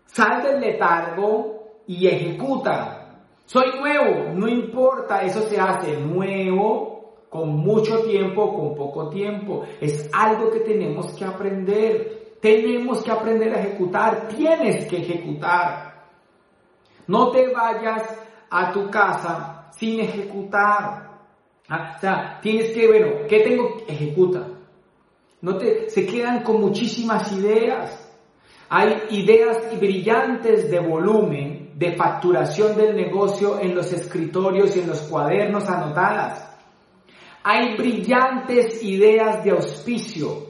sal 0.04 0.42
del 0.42 0.60
letargo 0.60 1.80
y 1.86 2.06
ejecuta. 2.06 3.22
Soy 3.46 3.80
nuevo, 3.80 4.34
no 4.34 4.46
importa, 4.46 5.22
eso 5.22 5.40
se 5.48 5.58
hace 5.58 5.96
nuevo, 5.96 7.14
con 7.30 7.48
mucho 7.48 8.00
tiempo, 8.02 8.54
con 8.54 8.74
poco 8.74 9.08
tiempo. 9.08 9.62
Es 9.80 10.10
algo 10.12 10.50
que 10.50 10.60
tenemos 10.60 11.14
que 11.14 11.24
aprender. 11.24 12.36
Tenemos 12.42 13.02
que 13.02 13.10
aprender 13.10 13.54
a 13.54 13.60
ejecutar, 13.60 14.28
tienes 14.28 14.86
que 14.86 14.98
ejecutar. 14.98 16.04
No 17.06 17.30
te 17.30 17.48
vayas 17.48 18.02
a 18.50 18.70
tu 18.70 18.90
casa 18.90 19.70
sin 19.70 20.00
ejecutar. 20.00 21.22
Ah, 21.70 21.94
o 21.96 22.00
sea, 22.00 22.38
tienes 22.42 22.70
que, 22.72 22.86
bueno, 22.86 23.26
¿qué 23.26 23.40
tengo? 23.40 23.78
Ejecuta. 23.88 24.46
No 25.40 25.56
te, 25.56 25.88
se 25.88 26.04
quedan 26.04 26.42
con 26.42 26.60
muchísimas 26.60 27.32
ideas. 27.32 28.05
Hay 28.68 29.02
ideas 29.10 29.78
brillantes 29.78 30.70
de 30.70 30.80
volumen, 30.80 31.70
de 31.74 31.94
facturación 31.94 32.76
del 32.76 32.96
negocio 32.96 33.60
en 33.60 33.74
los 33.74 33.92
escritorios 33.92 34.76
y 34.76 34.80
en 34.80 34.88
los 34.88 35.02
cuadernos 35.02 35.68
anotadas. 35.68 36.42
Hay 37.44 37.76
brillantes 37.76 38.82
ideas 38.82 39.44
de 39.44 39.52
auspicio 39.52 40.46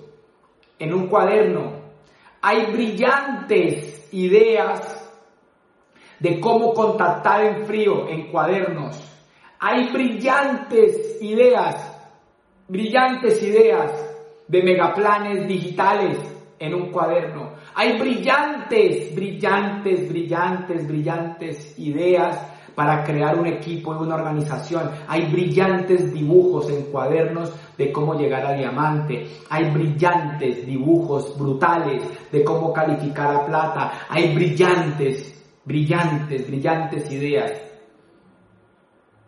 en 0.78 0.94
un 0.94 1.08
cuaderno. 1.08 1.73
Hay 2.40 2.73
brillantes 2.73 4.08
ideas 4.12 5.06
de 6.18 6.40
cómo 6.40 6.73
contactar 6.73 7.44
en 7.44 7.66
frío 7.66 8.08
en 8.08 8.30
cuadernos. 8.30 8.99
Hay 9.58 9.92
brillantes 9.92 11.20
ideas, 11.20 12.08
brillantes 12.68 13.42
ideas 13.42 13.92
de 14.49 14.62
megaplanes 14.62 15.46
digitales 15.46 16.18
en 16.58 16.75
un 16.75 16.90
cuaderno. 16.90 17.52
Hay 17.78 17.99
brillantes, 17.99 19.14
brillantes, 19.14 20.09
brillantes, 20.09 20.88
brillantes 20.88 21.78
ideas 21.78 22.40
para 22.75 23.04
crear 23.04 23.38
un 23.38 23.47
equipo 23.47 23.95
y 23.95 23.99
una 23.99 24.14
organización. 24.14 24.90
Hay 25.06 25.30
brillantes 25.30 26.11
dibujos 26.11 26.71
en 26.71 26.85
cuadernos 26.85 27.52
de 27.76 27.92
cómo 27.92 28.14
llegar 28.14 28.47
a 28.47 28.54
diamante. 28.54 29.26
Hay 29.50 29.71
brillantes 29.71 30.64
dibujos 30.64 31.38
brutales 31.38 32.02
de 32.33 32.42
cómo 32.42 32.73
calificar 32.73 33.37
a 33.37 33.45
plata. 33.45 33.92
Hay 34.09 34.35
brillantes, 34.35 35.45
brillantes, 35.66 36.47
brillantes 36.47 37.12
ideas. 37.12 37.52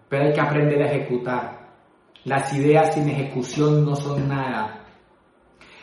Pero 0.08 0.24
hay 0.24 0.32
que 0.32 0.40
aprender 0.40 0.82
a 0.84 0.90
ejecutar. 0.90 1.68
Las 2.24 2.50
ideas 2.54 2.94
sin 2.94 3.10
ejecución 3.10 3.84
no 3.84 3.94
son 3.94 4.26
nada. 4.26 4.86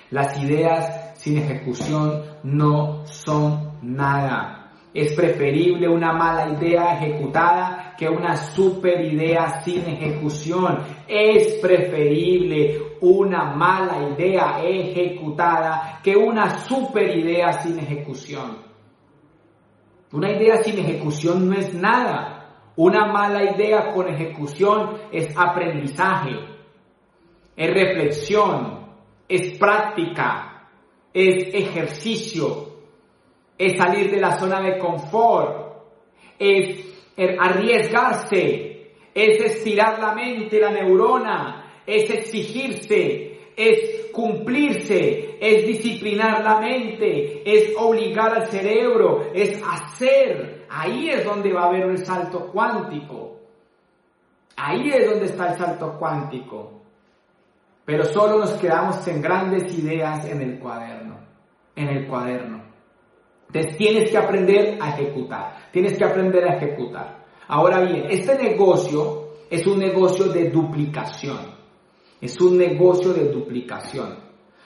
Las 0.09 0.41
ideas 0.41 1.13
sin 1.15 1.37
ejecución 1.37 2.34
no 2.45 3.05
son 3.07 3.79
nada. 3.81 4.71
Es 4.93 5.13
preferible 5.13 5.89
una 5.89 6.13
mala 6.13 6.53
idea 6.53 6.95
ejecutada 6.95 7.95
que 7.97 8.07
una 8.07 8.37
super 8.37 9.03
idea 9.03 9.61
sin 9.61 9.81
ejecución. 9.81 10.79
Es 11.07 11.55
preferible 11.55 12.97
una 13.01 13.55
mala 13.55 14.09
idea 14.09 14.61
ejecutada 14.63 15.99
que 16.03 16.15
una 16.15 16.59
super 16.59 17.17
idea 17.17 17.51
sin 17.53 17.79
ejecución. 17.79 18.57
Una 20.13 20.31
idea 20.31 20.63
sin 20.63 20.79
ejecución 20.79 21.49
no 21.49 21.57
es 21.57 21.73
nada. 21.73 22.71
Una 22.77 23.05
mala 23.07 23.43
idea 23.43 23.91
con 23.91 24.07
ejecución 24.07 24.97
es 25.11 25.35
aprendizaje, 25.37 26.35
es 27.55 27.73
reflexión, 27.73 28.85
es 29.29 29.57
práctica, 29.57 30.54
es 31.15 31.53
ejercicio, 31.53 32.75
es 33.57 33.77
salir 33.77 34.11
de 34.11 34.19
la 34.19 34.37
zona 34.37 34.59
de 34.59 34.77
confort, 34.77 35.77
es 36.37 36.93
arriesgarse, 37.39 38.91
es 39.13 39.39
estirar 39.39 39.97
la 39.97 40.13
mente, 40.13 40.59
la 40.59 40.71
neurona, 40.71 41.81
es 41.87 42.09
exigirse, 42.09 43.39
es 43.55 44.09
cumplirse, 44.11 45.37
es 45.39 45.65
disciplinar 45.65 46.43
la 46.43 46.59
mente, 46.59 47.43
es 47.45 47.73
obligar 47.77 48.33
al 48.33 48.47
cerebro, 48.47 49.31
es 49.33 49.63
hacer. 49.63 50.65
Ahí 50.69 51.09
es 51.11 51.23
donde 51.23 51.53
va 51.53 51.63
a 51.63 51.67
haber 51.67 51.83
el 51.83 52.05
salto 52.05 52.51
cuántico. 52.51 53.39
Ahí 54.57 54.89
es 54.89 55.09
donde 55.09 55.27
está 55.27 55.53
el 55.53 55.57
salto 55.57 55.97
cuántico 55.97 56.74
pero 57.85 58.03
solo 58.05 58.39
nos 58.39 58.51
quedamos 58.53 59.07
en 59.07 59.21
grandes 59.21 59.77
ideas 59.77 60.25
en 60.25 60.41
el 60.41 60.59
cuaderno, 60.59 61.19
en 61.75 61.87
el 61.87 62.07
cuaderno. 62.07 62.63
Entonces 63.47 63.77
tienes 63.77 64.09
que 64.09 64.17
aprender 64.17 64.77
a 64.81 64.89
ejecutar, 64.89 65.69
tienes 65.71 65.97
que 65.97 66.03
aprender 66.03 66.43
a 66.45 66.55
ejecutar. 66.55 67.25
Ahora 67.47 67.81
bien, 67.81 68.07
este 68.09 68.35
negocio 68.41 69.29
es 69.49 69.65
un 69.67 69.79
negocio 69.79 70.25
de 70.25 70.49
duplicación, 70.49 71.39
es 72.19 72.41
un 72.41 72.57
negocio 72.57 73.13
de 73.13 73.31
duplicación. 73.31 74.17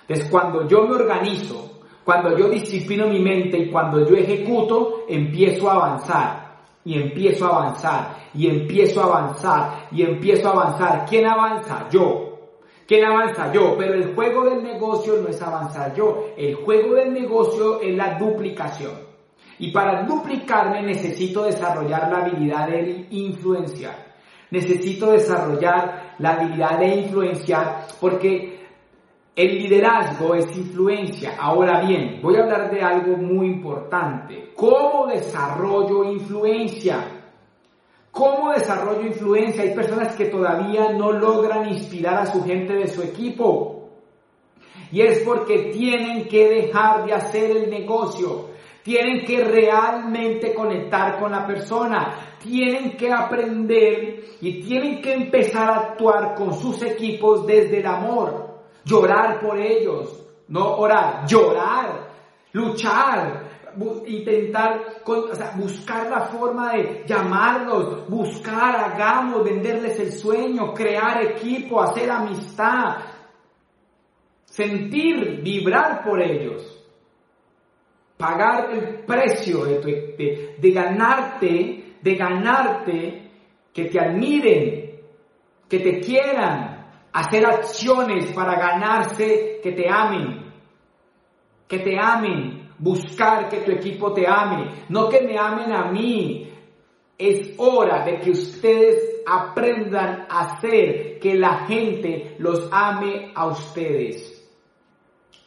Entonces 0.02 0.30
cuando 0.32 0.68
yo 0.68 0.88
me 0.88 0.96
organizo, 0.96 1.82
cuando 2.06 2.36
yo 2.38 2.50
disciplino 2.50 3.08
mi 3.08 3.20
mente 3.20 3.58
y 3.58 3.70
cuando 3.70 4.08
yo 4.08 4.16
ejecuto, 4.16 5.04
empiezo 5.08 5.70
a 5.70 5.76
avanzar 5.76 6.50
y 6.84 7.00
empiezo 7.00 7.46
a 7.46 7.50
avanzar 7.50 8.18
y 8.34 8.48
empiezo 8.48 9.02
a 9.02 9.06
avanzar 9.06 9.88
y 9.92 10.02
empiezo 10.02 10.48
a 10.48 10.52
avanzar. 10.52 11.06
¿Quién 11.08 11.28
avanza? 11.28 11.88
Yo. 11.92 12.29
¿Quién 12.90 13.06
avanza? 13.06 13.54
Yo, 13.54 13.76
pero 13.78 13.94
el 13.94 14.16
juego 14.16 14.46
del 14.46 14.64
negocio 14.64 15.22
no 15.22 15.28
es 15.28 15.40
avanzar 15.44 15.94
yo, 15.94 16.30
el 16.36 16.56
juego 16.56 16.96
del 16.96 17.14
negocio 17.14 17.80
es 17.82 17.96
la 17.96 18.18
duplicación. 18.18 18.94
Y 19.60 19.72
para 19.72 20.06
duplicarme 20.06 20.82
necesito 20.82 21.44
desarrollar 21.44 22.12
la 22.12 22.26
habilidad 22.26 22.68
de 22.68 23.06
influenciar. 23.12 23.94
Necesito 24.50 25.12
desarrollar 25.12 26.16
la 26.18 26.32
habilidad 26.32 26.80
de 26.80 26.96
influenciar 26.96 27.86
porque 28.02 28.60
el 29.36 29.60
liderazgo 29.60 30.34
es 30.34 30.58
influencia. 30.58 31.36
Ahora 31.40 31.82
bien, 31.82 32.20
voy 32.24 32.38
a 32.38 32.42
hablar 32.42 32.72
de 32.72 32.82
algo 32.82 33.18
muy 33.18 33.50
importante. 33.50 34.52
¿Cómo 34.56 35.06
desarrollo 35.06 36.06
influencia? 36.06 37.19
¿Cómo 38.12 38.52
desarrollo 38.52 39.06
influencia? 39.06 39.64
Hay 39.64 39.74
personas 39.74 40.16
que 40.16 40.26
todavía 40.26 40.92
no 40.94 41.12
logran 41.12 41.70
inspirar 41.70 42.18
a 42.18 42.26
su 42.26 42.44
gente 42.44 42.74
de 42.74 42.88
su 42.88 43.02
equipo. 43.02 43.90
Y 44.92 45.02
es 45.02 45.20
porque 45.20 45.72
tienen 45.72 46.28
que 46.28 46.48
dejar 46.50 47.06
de 47.06 47.14
hacer 47.14 47.52
el 47.52 47.70
negocio. 47.70 48.50
Tienen 48.84 49.24
que 49.26 49.44
realmente 49.44 50.54
conectar 50.54 51.20
con 51.20 51.32
la 51.32 51.46
persona. 51.46 52.36
Tienen 52.40 52.98
que 52.98 53.12
aprender 53.12 54.24
y 54.42 54.64
tienen 54.64 55.02
que 55.02 55.14
empezar 55.14 55.70
a 55.70 55.76
actuar 55.76 56.34
con 56.36 56.54
sus 56.54 56.82
equipos 56.82 57.46
desde 57.46 57.80
el 57.80 57.86
amor. 57.86 58.62
Llorar 58.84 59.40
por 59.40 59.60
ellos. 59.60 60.26
No 60.48 60.78
orar, 60.78 61.28
llorar. 61.28 62.10
Luchar, 62.52 63.49
intentar 64.08 65.02
buscar 65.56 66.10
la 66.10 66.22
forma 66.28 66.74
de 66.74 67.04
llamarlos, 67.06 68.08
buscar, 68.10 68.76
hagamos, 68.76 69.44
venderles 69.44 70.00
el 70.00 70.12
sueño, 70.12 70.74
crear 70.74 71.24
equipo, 71.24 71.82
hacer 71.82 72.10
amistad, 72.10 72.98
sentir, 74.46 75.42
vibrar 75.42 76.04
por 76.04 76.22
ellos. 76.22 76.76
pagar 78.18 78.72
el 78.72 79.06
precio 79.06 79.64
de, 79.64 80.58
de, 80.60 80.72
ganarte, 80.72 81.96
de 82.02 82.16
ganarte, 82.16 83.32
que 83.74 83.86
te 83.86 83.98
admiren, 83.98 85.00
que 85.70 85.80
te 85.80 86.02
quieran, 86.02 86.86
hacer 87.14 87.46
acciones 87.46 88.26
para 88.34 88.60
ganarse, 88.60 89.62
que 89.64 89.72
te 89.72 89.90
amen, 89.90 90.52
que 91.66 91.80
te 91.80 91.98
amen, 91.98 92.59
buscar 92.80 93.50
que 93.50 93.58
tu 93.58 93.72
equipo 93.72 94.14
te 94.14 94.26
ame, 94.28 94.72
no 94.90 95.10
que 95.10 95.22
me 95.22 95.38
amen 95.38 95.72
a 95.72 95.92
mí. 95.92 96.46
Es 97.18 97.54
hora 97.58 98.06
de 98.06 98.20
que 98.20 98.32
ustedes 98.32 99.22
aprendan 99.28 100.26
a 100.30 100.56
hacer 100.56 101.20
que 101.20 101.36
la 101.36 101.66
gente 101.68 102.36
los 102.40 102.70
ame 102.72 103.32
a 103.36 103.48
ustedes. 103.48 104.36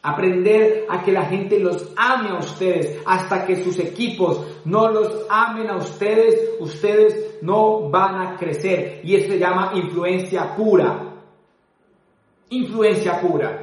Aprender 0.03 0.85
a 0.89 1.01
que 1.01 1.11
la 1.11 1.25
gente 1.25 1.59
los 1.59 1.93
ame 1.95 2.29
a 2.29 2.39
ustedes 2.39 3.01
hasta 3.05 3.45
que 3.45 3.55
sus 3.63 3.79
equipos 3.79 4.61
no 4.65 4.89
los 4.89 5.25
amen 5.29 5.69
a 5.69 5.77
ustedes, 5.77 6.57
ustedes 6.59 7.39
no 7.41 7.89
van 7.89 8.21
a 8.21 8.37
crecer. 8.37 9.01
Y 9.03 9.15
esto 9.15 9.33
se 9.33 9.39
llama 9.39 9.71
influencia 9.73 10.55
pura. 10.55 11.13
Influencia 12.49 13.19
pura. 13.19 13.62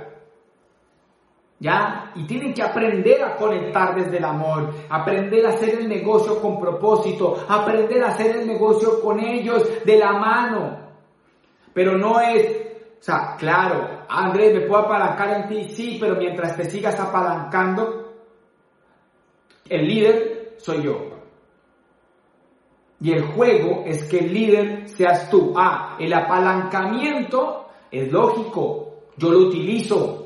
¿Ya? 1.60 2.10
Y 2.16 2.24
tienen 2.24 2.54
que 2.54 2.62
aprender 2.62 3.22
a 3.22 3.36
conectar 3.36 3.94
desde 3.94 4.16
el 4.16 4.24
amor, 4.24 4.72
aprender 4.88 5.46
a 5.46 5.50
hacer 5.50 5.78
el 5.78 5.88
negocio 5.88 6.40
con 6.40 6.58
propósito, 6.58 7.44
aprender 7.48 8.02
a 8.02 8.08
hacer 8.08 8.36
el 8.36 8.46
negocio 8.46 9.00
con 9.00 9.20
ellos 9.20 9.68
de 9.84 9.98
la 9.98 10.12
mano. 10.12 10.78
Pero 11.72 11.96
no 11.96 12.18
es 12.20 12.70
o 13.00 13.02
sea, 13.02 13.34
claro, 13.38 14.04
Andrés, 14.10 14.52
¿me 14.52 14.60
puedo 14.66 14.82
apalancar 14.82 15.40
en 15.40 15.48
ti? 15.48 15.64
Sí, 15.70 15.96
pero 15.98 16.16
mientras 16.16 16.54
te 16.54 16.64
sigas 16.70 17.00
apalancando, 17.00 18.12
el 19.66 19.88
líder 19.88 20.56
soy 20.58 20.82
yo. 20.82 21.08
Y 23.00 23.12
el 23.12 23.22
juego 23.22 23.84
es 23.86 24.04
que 24.04 24.18
el 24.18 24.34
líder 24.34 24.88
seas 24.90 25.30
tú. 25.30 25.54
Ah, 25.56 25.96
el 25.98 26.12
apalancamiento 26.12 27.70
es 27.90 28.12
lógico, 28.12 29.04
yo 29.16 29.30
lo 29.30 29.38
utilizo. 29.48 30.19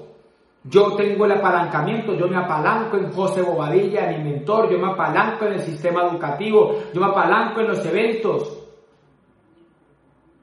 Yo 0.67 0.95
tengo 0.97 1.27
el 1.27 1.33
apalancamiento, 1.33 2.15
yo 2.15 2.27
me 2.27 2.39
apalanco 2.39 2.97
en 2.97 3.13
José 3.13 3.43
Bobadilla, 3.43 4.07
mi 4.07 4.25
mentor, 4.25 4.71
yo 4.71 4.79
me 4.79 4.93
apalanco 4.93 5.45
en 5.45 5.55
el 5.55 5.61
sistema 5.61 6.05
educativo, 6.09 6.75
yo 6.93 7.01
me 7.03 7.07
apalanco 7.09 7.61
en 7.61 7.69
los 7.69 7.85
eventos. 7.85 8.61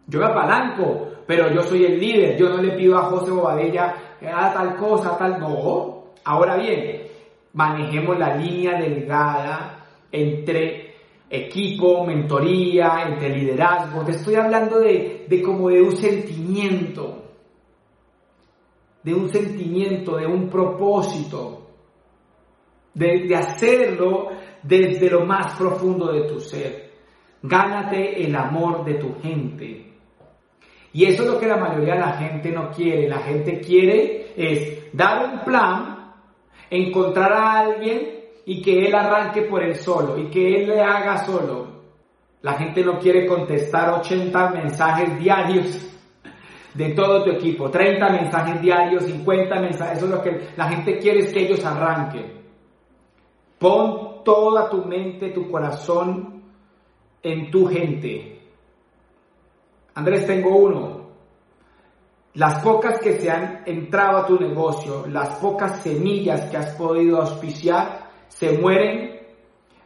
Yo 0.05 0.19
me 0.19 0.25
apalanco, 0.25 1.07
pero 1.25 1.51
yo 1.51 1.63
soy 1.63 1.85
el 1.85 1.99
líder, 1.99 2.37
yo 2.37 2.49
no 2.49 2.61
le 2.61 2.73
pido 2.73 2.99
a 2.99 3.03
José 3.03 3.31
Bobadilla 3.31 3.95
que 4.19 4.27
haga 4.27 4.53
tal 4.53 4.75
cosa, 4.75 5.17
tal, 5.17 5.39
no. 5.39 6.03
Ahora 6.23 6.55
bien, 6.57 7.07
manejemos 7.53 8.19
la 8.19 8.35
línea 8.35 8.79
delgada 8.79 9.85
entre 10.11 10.93
equipo, 11.31 12.05
mentoría, 12.05 13.05
entre 13.07 13.29
liderazgo. 13.29 14.03
Te 14.03 14.11
estoy 14.11 14.35
hablando 14.35 14.79
de, 14.79 15.25
de 15.27 15.41
como 15.41 15.69
de 15.69 15.81
un 15.81 15.95
sentimiento, 15.95 17.30
de 19.03 19.13
un 19.13 19.29
sentimiento, 19.29 20.17
de 20.17 20.27
un 20.27 20.49
propósito, 20.49 21.67
de, 22.93 23.27
de 23.27 23.35
hacerlo 23.35 24.29
desde 24.61 25.09
lo 25.09 25.25
más 25.25 25.57
profundo 25.57 26.11
de 26.11 26.27
tu 26.27 26.39
ser. 26.39 26.91
Gánate 27.41 28.23
el 28.23 28.35
amor 28.35 28.85
de 28.85 28.95
tu 28.95 29.15
gente. 29.21 29.91
Y 30.93 31.05
eso 31.05 31.23
es 31.23 31.29
lo 31.29 31.39
que 31.39 31.47
la 31.47 31.57
mayoría 31.57 31.93
de 31.93 31.99
la 31.99 32.13
gente 32.13 32.51
no 32.51 32.69
quiere. 32.69 33.07
La 33.07 33.19
gente 33.19 33.59
quiere 33.59 34.33
es 34.35 34.93
dar 34.93 35.33
un 35.33 35.39
plan, 35.39 36.13
encontrar 36.69 37.31
a 37.31 37.59
alguien 37.59 38.21
y 38.45 38.61
que 38.61 38.85
él 38.85 38.93
arranque 38.93 39.43
por 39.43 39.63
él 39.63 39.75
solo 39.75 40.17
y 40.17 40.29
que 40.29 40.55
él 40.55 40.67
le 40.67 40.81
haga 40.81 41.25
solo. 41.25 41.81
La 42.41 42.53
gente 42.53 42.83
no 42.83 42.97
quiere 42.99 43.25
contestar 43.25 43.89
80 43.99 44.49
mensajes 44.49 45.17
diarios 45.19 45.87
de 46.73 46.93
todo 46.93 47.23
tu 47.23 47.31
equipo, 47.31 47.69
30 47.69 48.09
mensajes 48.09 48.61
diarios, 48.61 49.03
50 49.03 49.59
mensajes, 49.59 49.97
eso 49.97 50.05
es 50.05 50.11
lo 50.11 50.21
que 50.21 50.47
la 50.55 50.69
gente 50.69 50.97
quiere 50.99 51.19
es 51.19 51.33
que 51.33 51.41
ellos 51.41 51.63
arranquen. 51.65 52.41
Pon 53.59 54.23
toda 54.23 54.69
tu 54.69 54.85
mente, 54.85 55.29
tu 55.29 55.49
corazón 55.49 56.43
en 57.21 57.51
tu 57.51 57.67
gente. 57.67 58.39
Andrés, 59.93 60.25
tengo 60.25 60.55
uno. 60.55 61.01
Las 62.33 62.63
pocas 62.63 62.99
que 62.99 63.19
se 63.19 63.29
han 63.29 63.63
entrado 63.65 64.19
a 64.19 64.25
tu 64.25 64.39
negocio, 64.39 65.05
las 65.07 65.35
pocas 65.35 65.81
semillas 65.81 66.49
que 66.49 66.57
has 66.57 66.75
podido 66.75 67.21
auspiciar, 67.21 68.09
se 68.29 68.57
mueren 68.57 69.19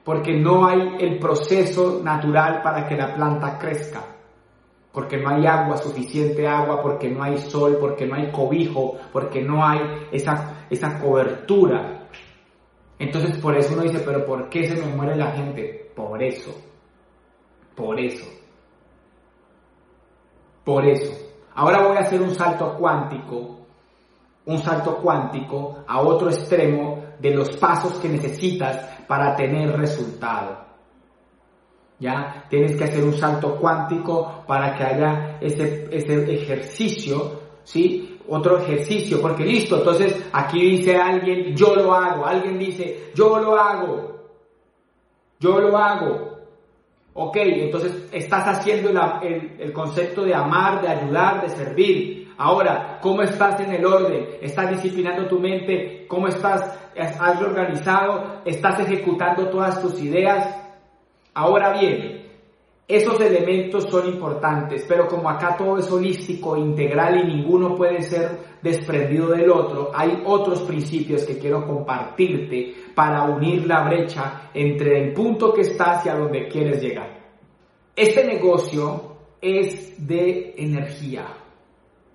porque 0.03 0.39
no 0.39 0.67
hay 0.67 0.97
el 0.99 1.17
proceso 1.17 2.01
natural 2.03 2.61
para 2.61 2.87
que 2.87 2.95
la 2.95 3.15
planta 3.15 3.57
crezca. 3.57 4.14
Porque 4.95 5.17
no 5.17 5.29
hay 5.29 5.45
agua, 5.45 5.77
suficiente 5.77 6.47
agua, 6.47 6.81
porque 6.81 7.09
no 7.09 7.21
hay 7.21 7.37
sol, 7.37 7.77
porque 7.79 8.07
no 8.07 8.15
hay 8.15 8.31
cobijo, 8.31 8.95
porque 9.11 9.41
no 9.41 9.63
hay 9.63 10.07
esa, 10.11 10.65
esa 10.69 10.99
cobertura. 10.99 12.07
Entonces 12.97 13.37
por 13.37 13.55
eso 13.55 13.73
uno 13.73 13.83
dice, 13.83 13.99
pero 13.99 14.25
¿por 14.25 14.49
qué 14.49 14.65
se 14.67 14.81
me 14.81 14.95
muere 14.95 15.15
la 15.15 15.33
gente? 15.33 15.91
Por 15.93 16.23
eso. 16.23 16.55
Por 17.75 17.99
eso. 17.99 18.25
Por 20.65 20.83
eso, 20.83 21.13
ahora 21.53 21.87
voy 21.87 21.95
a 21.95 21.99
hacer 21.99 22.19
un 22.19 22.33
salto 22.33 22.75
cuántico, 22.75 23.59
un 24.45 24.57
salto 24.57 24.97
cuántico 24.97 25.83
a 25.87 26.01
otro 26.01 26.29
extremo 26.29 27.03
de 27.19 27.35
los 27.35 27.55
pasos 27.57 27.99
que 27.99 28.09
necesitas 28.09 29.03
para 29.07 29.35
tener 29.35 29.77
resultado. 29.77 30.65
¿Ya? 31.99 32.45
Tienes 32.49 32.75
que 32.75 32.83
hacer 32.83 33.03
un 33.03 33.13
salto 33.13 33.55
cuántico 33.55 34.43
para 34.45 34.75
que 34.75 34.83
haya 34.83 35.37
ese, 35.39 35.87
ese 35.91 36.33
ejercicio, 36.33 37.39
¿sí? 37.63 38.19
Otro 38.27 38.59
ejercicio, 38.59 39.21
porque 39.21 39.45
listo, 39.45 39.77
entonces 39.77 40.29
aquí 40.33 40.59
dice 40.59 40.97
alguien, 40.97 41.55
yo 41.55 41.75
lo 41.75 41.93
hago, 41.93 42.25
alguien 42.25 42.57
dice, 42.57 43.11
yo 43.13 43.39
lo 43.39 43.55
hago, 43.55 44.19
yo 45.39 45.59
lo 45.59 45.77
hago, 45.77 46.35
Ok, 47.17 47.37
entonces 47.37 48.09
estás 48.11 48.45
haciendo 48.45 48.89
el, 49.21 49.71
concepto 49.71 50.23
de 50.25 50.35
amar, 50.35 50.81
de 50.81 50.89
ayudar, 50.89 51.41
de 51.43 51.49
servir. 51.49 52.33
Ahora, 52.37 52.99
¿cómo 53.01 53.21
estás 53.21 53.57
en 53.61 53.71
el 53.71 53.85
orden? 53.85 54.31
¿Estás 54.41 54.71
disciplinando 54.71 55.25
tu 55.25 55.39
mente? 55.39 56.05
¿Cómo 56.09 56.27
estás? 56.27 56.77
¿Has 56.97 57.41
organizado? 57.41 58.41
¿Estás 58.43 58.81
ejecutando 58.81 59.47
todas 59.47 59.81
tus 59.81 60.01
ideas? 60.01 60.64
Ahora 61.37 61.77
bien, 61.77 62.15
esos 62.87 63.19
elementos 63.19 63.83
son 63.89 64.07
importantes, 64.07 64.85
pero 64.87 65.05
como 65.05 65.29
acá 65.29 65.57
todo 65.57 65.77
es 65.79 65.91
holístico, 65.91 66.55
integral 66.55 67.19
y 67.19 67.35
ninguno 67.35 67.75
puede 67.75 68.01
ser 68.03 68.39
desprendido 68.61 69.31
del 69.31 69.49
otro, 69.49 69.91
hay 69.93 70.23
otros 70.25 70.61
principios 70.61 71.23
que 71.23 71.37
quiero 71.37 71.67
compartirte 71.67 72.73
para 72.95 73.23
unir 73.23 73.67
la 73.67 73.83
brecha 73.83 74.49
entre 74.53 75.03
el 75.03 75.13
punto 75.13 75.53
que 75.53 75.61
estás 75.61 76.05
y 76.05 76.09
a 76.09 76.15
donde 76.15 76.47
quieres 76.47 76.81
llegar. 76.81 77.19
Este 77.93 78.23
negocio 78.23 79.17
es 79.41 80.07
de 80.07 80.53
energía, 80.57 81.27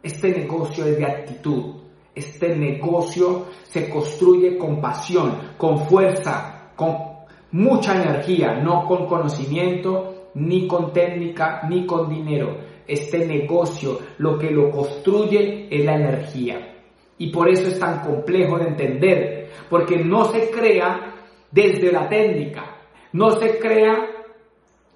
este 0.02 0.30
negocio 0.30 0.87
es 0.87 0.96
de 0.96 1.04
actitud, 1.04 1.74
este 2.14 2.56
negocio 2.56 3.48
se 3.64 3.90
construye 3.90 4.56
con 4.56 4.80
pasión, 4.80 5.54
con 5.59 5.87
fuerza, 5.87 6.72
con 6.74 7.10
mucha 7.53 7.95
energía, 7.95 8.55
no 8.55 8.85
con 8.87 9.07
conocimiento, 9.07 10.31
ni 10.35 10.67
con 10.67 10.93
técnica, 10.93 11.63
ni 11.69 11.87
con 11.87 12.09
dinero. 12.09 12.57
Este 12.87 13.27
negocio 13.27 13.99
lo 14.19 14.39
que 14.39 14.51
lo 14.51 14.71
construye 14.71 15.69
es 15.71 15.85
la 15.85 15.97
energía. 15.97 16.77
Y 17.19 17.31
por 17.31 17.49
eso 17.49 17.69
es 17.69 17.79
tan 17.79 18.01
complejo 18.01 18.59
de 18.59 18.69
entender, 18.69 19.51
porque 19.69 19.99
no 19.99 20.25
se 20.27 20.51
crea 20.51 21.15
desde 21.51 21.93
la 21.93 22.09
técnica, 22.09 22.77
no 23.13 23.33
se 23.33 23.59
crea 23.59 24.07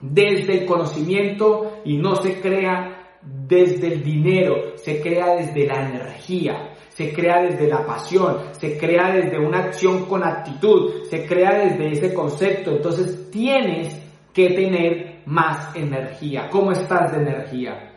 desde 0.00 0.60
el 0.60 0.66
conocimiento 0.66 1.80
y 1.84 1.96
no 1.96 2.16
se 2.16 2.40
crea 2.40 2.93
desde 3.24 3.94
el 3.94 4.02
dinero, 4.02 4.76
se 4.76 5.00
crea 5.00 5.36
desde 5.36 5.66
la 5.66 5.88
energía, 5.88 6.74
se 6.88 7.12
crea 7.12 7.42
desde 7.42 7.66
la 7.68 7.84
pasión, 7.84 8.38
se 8.52 8.78
crea 8.78 9.12
desde 9.12 9.38
una 9.38 9.58
acción 9.58 10.06
con 10.06 10.22
actitud, 10.22 11.04
se 11.10 11.26
crea 11.26 11.64
desde 11.64 11.90
ese 11.90 12.14
concepto. 12.14 12.70
Entonces 12.70 13.30
tienes 13.30 14.00
que 14.32 14.50
tener 14.50 15.22
más 15.26 15.74
energía. 15.74 16.48
¿Cómo 16.50 16.72
estás 16.72 17.12
de 17.12 17.18
energía? 17.18 17.90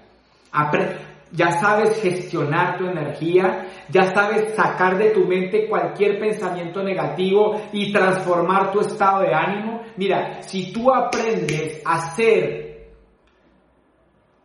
ya 1.32 1.52
sabes 1.52 2.02
gestionar 2.02 2.78
tu 2.78 2.86
energía, 2.86 3.68
ya 3.90 4.14
sabes 4.14 4.56
sacar 4.56 4.98
de 4.98 5.12
tu 5.12 5.26
mente 5.26 5.68
cualquier 5.68 6.20
pensamiento 6.20 6.82
negativo 6.82 7.62
y 7.74 7.92
transformar 7.92 8.72
tu 8.72 8.80
estado 8.80 9.22
de 9.22 9.34
ánimo. 9.34 9.82
Mira, 9.98 10.42
si 10.42 10.72
tú 10.72 10.92
aprendes 10.92 11.82
a 11.86 12.16
ser 12.16 12.67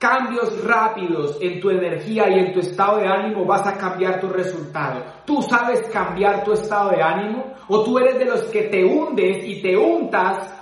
cambios 0.03 0.65
rápidos 0.65 1.39
en 1.41 1.61
tu 1.61 1.71
energía 1.71 2.29
y 2.29 2.41
en 2.41 2.53
tu 2.53 2.59
estado 2.59 2.99
de 2.99 3.07
ánimo, 3.07 3.45
vas 3.45 3.65
a 3.69 3.79
cambiar 3.79 4.21
tu 4.21 4.29
resultado. 4.29 5.05
¿Tú 5.25 5.41
sabes 5.43 5.89
cambiar 5.93 6.43
tu 6.43 6.55
estado 6.55 6.91
de 6.91 7.01
ánimo? 7.01 7.55
¿O 7.69 7.85
tú 7.85 8.01
eres 8.01 8.19
de 8.19 8.25
los 8.25 8.41
que 8.47 8.63
te 8.63 8.85
hundes 8.85 9.47
y 9.47 9.63
te 9.63 9.77
untas 9.77 10.53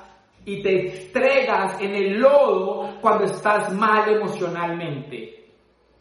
y 0.45 0.63
te 0.63 0.89
estregas 0.89 1.81
en 1.81 1.95
el 1.95 2.21
lodo 2.21 2.99
cuando 3.01 3.25
estás 3.25 3.73
mal 3.73 4.15
emocionalmente? 4.15 5.47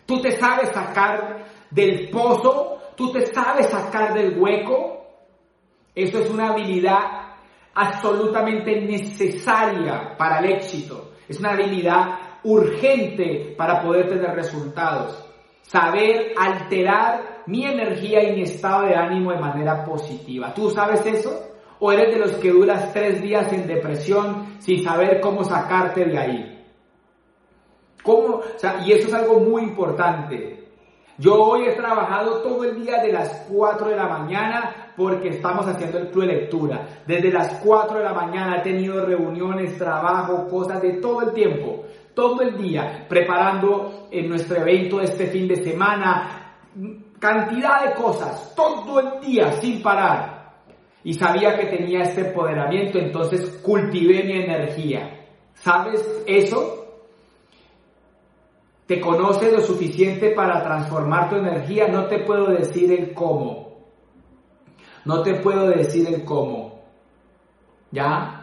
¿Tú 0.06 0.19
te 0.19 0.32
sabes 0.32 0.71
sacar 0.71 1.45
del 1.71 2.10
pozo? 2.10 2.78
¿Tú 2.97 3.10
te 3.13 3.25
sabes 3.28 3.69
sacar 3.69 4.15
del 4.15 4.38
hueco? 4.38 5.06
Eso 5.95 6.19
es 6.19 6.30
una 6.30 6.49
habilidad 6.49 7.38
absolutamente 7.73 8.82
necesaria 8.82 10.17
para 10.17 10.39
el 10.39 10.56
éxito. 10.56 11.12
Es 11.25 11.39
una 11.39 11.52
habilidad 11.52 12.29
urgente 12.43 13.54
para 13.58 13.82
poder 13.82 14.10
tener 14.10 14.36
resultados. 14.36 15.25
Saber 15.62 16.34
alterar 16.38 17.43
mi 17.45 17.65
energía 17.65 18.23
y 18.23 18.36
mi 18.36 18.41
estado 18.43 18.86
de 18.86 18.95
ánimo 18.95 19.32
de 19.32 19.39
manera 19.39 19.84
positiva. 19.84 20.54
¿Tú 20.54 20.69
sabes 20.69 21.06
eso? 21.06 21.47
¿O 21.80 21.91
eres 21.91 22.13
de 22.13 22.19
los 22.19 22.32
que 22.34 22.52
duras 22.52 22.91
tres 22.93 23.21
días 23.21 23.52
en 23.54 23.67
depresión 23.67 24.58
sin 24.60 24.84
saber 24.84 25.19
cómo 25.21 25.43
sacarte 25.43 26.06
de 26.06 26.17
ahí? 26.17 26.65
¿Cómo? 28.04 28.41
y 28.86 28.91
eso 28.91 29.08
es 29.08 29.13
algo 29.13 29.39
muy 29.39 29.63
importante. 29.63 30.60
Yo 31.17 31.36
hoy 31.36 31.65
he 31.65 31.73
trabajado 31.73 32.41
todo 32.41 32.63
el 32.63 32.82
día 32.82 33.02
de 33.02 33.12
las 33.12 33.45
4 33.49 33.89
de 33.89 33.95
la 33.95 34.08
mañana 34.08 34.93
porque 34.95 35.30
estamos 35.30 35.67
haciendo 35.67 35.97
el 35.97 36.10
club 36.12 36.25
de 36.25 36.34
lectura. 36.34 36.88
Desde 37.06 37.32
las 37.32 37.60
4 37.63 37.97
de 37.97 38.04
la 38.06 38.13
mañana 38.13 38.58
he 38.58 38.62
tenido 38.62 39.06
reuniones, 39.06 39.78
trabajo, 39.78 40.47
cosas 40.47 40.82
de 40.82 40.93
todo 40.93 41.21
el 41.23 41.34
tiempo 41.34 41.84
todo 42.19 42.41
el 42.41 42.58
día 42.58 43.05
preparando 43.08 44.10
en 44.12 44.27
nuestro 44.27 44.58
evento 44.58 44.99
este 44.99 45.27
fin 45.27 45.47
de 45.47 45.55
semana, 45.55 46.58
cantidad 47.17 47.86
de 47.86 47.93
cosas, 47.93 48.53
todo 48.53 48.99
el 48.99 49.21
día 49.21 49.53
sin 49.53 49.82
parar. 49.82 50.58
Y 51.01 51.13
sabía 51.13 51.58
que 51.58 51.67
tenía 51.67 52.01
este 52.01 52.27
empoderamiento, 52.27 52.99
entonces 52.99 53.62
cultivé 53.63 54.21
mi 54.25 54.34
energía. 54.34 55.27
¿Sabes 55.53 56.05
eso? 56.27 57.03
¿Te 58.86 58.99
conoces 58.99 59.53
lo 59.53 59.62
suficiente 59.62 60.32
para 60.32 60.62
transformar 60.62 61.29
tu 61.29 61.38
energía? 61.38 61.88
No 61.88 62.08
te 62.08 62.19
puedo 62.19 62.47
decir 62.47 62.91
el 62.91 63.13
cómo. 63.13 63.86
No 65.05 65.21
te 65.23 65.36
puedo 65.36 65.69
decir 65.69 66.05
el 66.13 66.25
cómo. 66.25 66.82
¿Ya? 67.91 68.38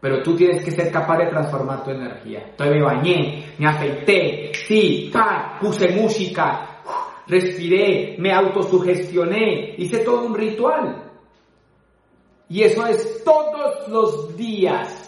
Pero 0.00 0.22
tú 0.22 0.36
tienes 0.36 0.64
que 0.64 0.70
ser 0.70 0.92
capaz 0.92 1.18
de 1.18 1.26
transformar 1.26 1.82
tu 1.82 1.90
energía. 1.90 2.46
Entonces 2.50 2.76
me 2.76 2.82
bañé, 2.82 3.54
me 3.58 3.66
afeité, 3.66 4.52
sí, 4.54 5.12
puse 5.60 5.88
música, 5.88 6.82
respiré, 7.26 8.16
me 8.18 8.32
autosugestioné, 8.32 9.74
hice 9.76 9.98
todo 9.98 10.24
un 10.24 10.34
ritual. 10.34 11.10
Y 12.48 12.62
eso 12.62 12.86
es 12.86 13.22
todos 13.24 13.88
los 13.88 14.36
días. 14.36 15.04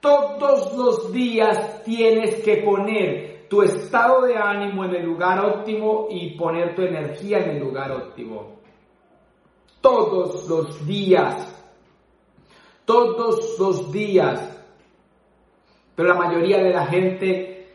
Todos 0.00 0.74
los 0.76 1.12
días 1.12 1.82
tienes 1.84 2.42
que 2.42 2.56
poner 2.56 3.46
tu 3.48 3.62
estado 3.62 4.22
de 4.22 4.36
ánimo 4.36 4.84
en 4.84 4.96
el 4.96 5.04
lugar 5.04 5.44
óptimo 5.44 6.08
y 6.10 6.36
poner 6.36 6.74
tu 6.74 6.82
energía 6.82 7.38
en 7.38 7.50
el 7.50 7.58
lugar 7.60 7.92
óptimo. 7.92 8.58
Todos 9.80 10.48
los 10.48 10.84
días 10.86 11.51
todos 12.84 13.58
los 13.58 13.92
días. 13.92 14.48
Pero 15.94 16.08
la 16.08 16.14
mayoría 16.14 16.58
de 16.58 16.70
la 16.70 16.86
gente 16.86 17.66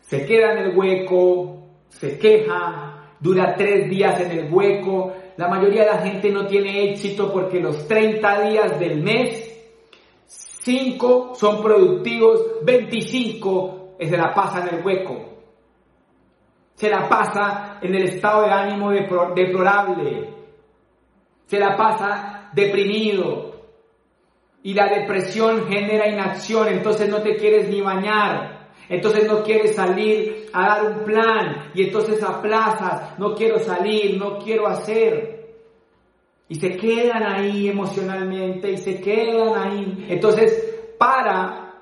se 0.00 0.24
queda 0.24 0.52
en 0.52 0.58
el 0.58 0.76
hueco, 0.76 1.58
se 1.88 2.18
queja, 2.18 3.14
dura 3.20 3.54
tres 3.56 3.88
días 3.90 4.20
en 4.20 4.30
el 4.32 4.52
hueco. 4.52 5.12
La 5.36 5.48
mayoría 5.48 5.84
de 5.84 5.90
la 5.90 5.98
gente 5.98 6.30
no 6.30 6.46
tiene 6.46 6.90
éxito 6.90 7.32
porque 7.32 7.60
los 7.60 7.86
30 7.86 8.48
días 8.48 8.78
del 8.78 9.02
mes, 9.02 9.44
5 10.26 11.34
son 11.34 11.62
productivos, 11.62 12.40
25 12.62 13.78
se 14.06 14.16
la 14.16 14.32
pasa 14.34 14.60
en 14.66 14.76
el 14.76 14.84
hueco. 14.84 15.24
Se 16.74 16.88
la 16.88 17.08
pasa 17.08 17.78
en 17.82 17.94
el 17.94 18.04
estado 18.04 18.42
de 18.42 18.50
ánimo 18.50 18.90
deplorable. 18.90 20.34
Se 21.46 21.58
la 21.58 21.76
pasa 21.76 22.50
deprimido, 22.52 23.57
y 24.68 24.74
la 24.74 24.86
depresión 24.86 25.66
genera 25.66 26.10
inacción, 26.10 26.68
entonces 26.68 27.08
no 27.08 27.22
te 27.22 27.36
quieres 27.36 27.70
ni 27.70 27.80
bañar, 27.80 28.68
entonces 28.86 29.26
no 29.26 29.42
quieres 29.42 29.74
salir 29.74 30.50
a 30.52 30.68
dar 30.68 30.92
un 30.92 31.04
plan 31.04 31.70
y 31.72 31.84
entonces 31.84 32.22
aplazas, 32.22 33.18
no 33.18 33.34
quiero 33.34 33.60
salir, 33.60 34.18
no 34.18 34.36
quiero 34.36 34.66
hacer. 34.66 35.56
Y 36.50 36.56
se 36.56 36.76
quedan 36.76 37.22
ahí 37.22 37.70
emocionalmente 37.70 38.70
y 38.72 38.76
se 38.76 39.00
quedan 39.00 39.56
ahí. 39.56 40.06
Entonces, 40.10 40.92
para 40.98 41.80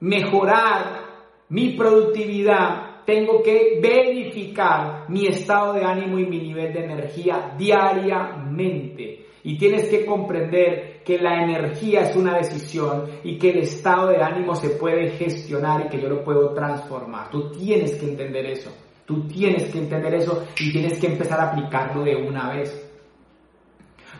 mejorar 0.00 1.06
mi 1.48 1.70
productividad, 1.70 3.02
tengo 3.06 3.42
que 3.42 3.78
verificar 3.80 5.08
mi 5.08 5.26
estado 5.26 5.72
de 5.72 5.86
ánimo 5.86 6.18
y 6.18 6.26
mi 6.26 6.40
nivel 6.40 6.70
de 6.74 6.84
energía 6.84 7.54
diariamente. 7.56 9.25
Y 9.46 9.56
tienes 9.58 9.88
que 9.88 10.04
comprender 10.04 11.02
que 11.04 11.20
la 11.20 11.40
energía 11.44 12.00
es 12.00 12.16
una 12.16 12.36
decisión 12.36 13.04
y 13.22 13.38
que 13.38 13.50
el 13.50 13.58
estado 13.58 14.08
de 14.08 14.20
ánimo 14.20 14.56
se 14.56 14.70
puede 14.70 15.10
gestionar 15.10 15.86
y 15.86 15.88
que 15.88 16.02
yo 16.02 16.08
lo 16.08 16.24
puedo 16.24 16.52
transformar. 16.52 17.30
Tú 17.30 17.52
tienes 17.52 17.94
que 17.94 18.06
entender 18.06 18.44
eso. 18.44 18.72
Tú 19.04 19.28
tienes 19.28 19.70
que 19.70 19.78
entender 19.78 20.14
eso 20.14 20.44
y 20.58 20.72
tienes 20.72 20.98
que 20.98 21.06
empezar 21.06 21.38
a 21.38 21.52
aplicarlo 21.52 22.02
de 22.02 22.16
una 22.16 22.56
vez. 22.56 22.90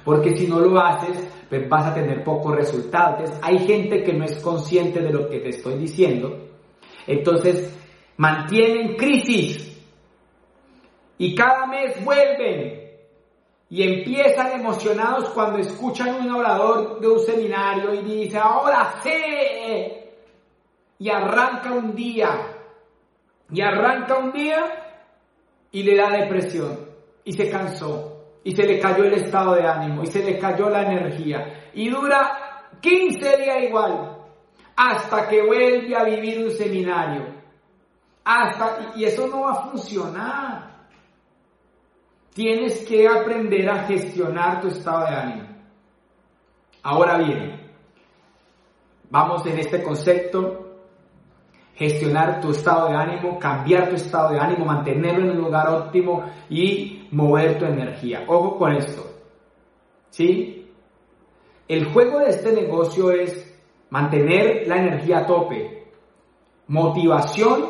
Porque 0.04 0.36
si 0.36 0.46
no 0.46 0.60
lo 0.60 0.78
haces, 0.78 1.28
pues 1.48 1.68
vas 1.68 1.86
a 1.86 1.94
tener 1.94 2.22
pocos 2.22 2.54
resultados. 2.54 3.28
hay 3.42 3.58
gente 3.58 4.04
que 4.04 4.12
no 4.12 4.26
es 4.26 4.38
consciente 4.38 5.00
de 5.00 5.10
lo 5.10 5.28
que 5.28 5.40
te 5.40 5.48
estoy 5.48 5.74
diciendo. 5.76 6.38
Entonces, 7.04 7.76
mantienen 8.16 8.94
crisis 8.94 9.76
y 11.18 11.34
cada 11.34 11.66
mes 11.66 11.96
vuelven 12.04 12.86
y 13.68 13.83
empiezan 13.83 14.61
emocionados 14.61 15.31
cuando 15.31 15.59
escuchan 15.59 16.14
un 16.14 16.31
orador 16.33 17.00
de 17.00 17.09
un 17.09 17.18
seminario 17.18 17.94
y 17.94 18.02
dice, 18.02 18.38
ahora 18.38 19.00
sí. 19.02 19.11
Y 20.98 21.11
arranca 21.11 21.72
un 21.72 21.94
día. 21.94 22.29
Y 23.50 23.61
arranca 23.61 24.18
un 24.18 24.33
día 24.33 25.02
y 25.72 25.83
le 25.83 25.96
da 25.96 26.11
depresión. 26.11 26.79
Y 27.24 27.33
se 27.33 27.50
cansó. 27.50 28.12
Y 28.44 28.55
se 28.55 28.62
le 28.62 28.79
cayó 28.79 29.02
el 29.02 29.14
estado 29.14 29.57
de 29.57 29.66
ánimo. 29.66 30.05
Y 30.05 30.07
se 30.07 30.22
le 30.22 30.38
cayó 30.38 30.70
la 30.70 30.83
energía. 30.83 31.70
Y 31.74 31.88
dura 31.88 32.68
15 32.81 33.37
días 33.37 33.62
igual. 33.64 34.16
Hasta 34.76 35.29
que 35.29 35.44
vuelve 35.44 35.96
a 35.96 36.05
vivir 36.05 36.44
un 36.44 36.52
seminario. 36.52 37.35
Hasta, 38.24 38.92
y 38.94 39.05
eso 39.05 39.26
no 39.26 39.40
va 39.40 39.52
a 39.52 39.70
funcionar. 39.70 40.75
Tienes 42.37 42.85
que 42.87 43.09
aprender 43.09 43.66
a 43.70 43.85
gestionar 43.85 44.61
tu 44.61 44.68
estado 44.68 45.07
de 45.07 45.16
ánimo. 45.16 45.49
Ahora 46.83 47.16
bien, 47.16 47.72
vamos 49.09 49.46
en 49.46 49.59
este 49.59 49.83
concepto, 49.83 50.77
gestionar 51.77 52.42
tu 52.42 52.51
estado 52.51 52.90
de 52.90 52.94
ánimo, 52.94 53.38
cambiar 53.38 53.88
tu 53.88 53.94
estado 53.94 54.35
de 54.35 54.38
ánimo, 54.38 54.66
mantenerlo 54.66 55.25
en 55.25 55.31
un 55.31 55.44
lugar 55.44 55.66
óptimo 55.70 56.31
y 56.51 57.09
mover 57.11 57.59
tu 57.59 57.64
energía. 57.64 58.25
Ojo 58.29 58.59
con 58.59 58.72
esto. 58.75 59.03
¿Sí? 60.11 60.70
El 61.66 61.87
juego 61.87 62.18
de 62.18 62.29
este 62.29 62.53
negocio 62.53 63.12
es 63.12 63.59
mantener 63.88 64.68
la 64.68 64.77
energía 64.77 65.20
a 65.20 65.27
tope. 65.27 65.87
Motivación 66.66 67.64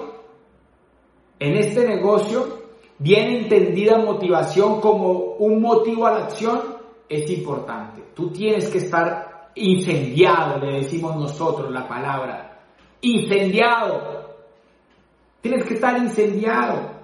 en 1.38 1.54
este 1.54 1.86
negocio 1.86 2.55
bien 2.98 3.28
entendida 3.28 3.98
motivación 3.98 4.80
como 4.80 5.10
un 5.38 5.60
motivo 5.60 6.06
a 6.06 6.12
la 6.12 6.24
acción 6.24 6.76
es 7.08 7.30
importante. 7.30 8.02
Tú 8.14 8.30
tienes 8.30 8.68
que 8.68 8.78
estar 8.78 9.50
incendiado, 9.54 10.58
le 10.58 10.78
decimos 10.78 11.16
nosotros 11.16 11.70
la 11.70 11.86
palabra. 11.86 12.60
Incendiado. 13.00 14.34
Tienes 15.40 15.64
que 15.64 15.74
estar 15.74 15.96
incendiado. 15.98 16.96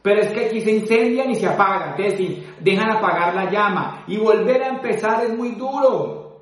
Pero 0.00 0.20
es 0.20 0.32
que 0.32 0.46
aquí 0.46 0.60
se 0.60 0.72
incendian 0.72 1.30
y 1.30 1.36
se 1.36 1.46
apagan. 1.46 2.00
Es 2.00 2.12
decir, 2.12 2.56
dejan 2.60 2.90
apagar 2.90 3.34
la 3.34 3.50
llama. 3.50 4.04
Y 4.08 4.16
volver 4.16 4.62
a 4.62 4.68
empezar 4.68 5.24
es 5.24 5.36
muy 5.36 5.52
duro. 5.52 6.40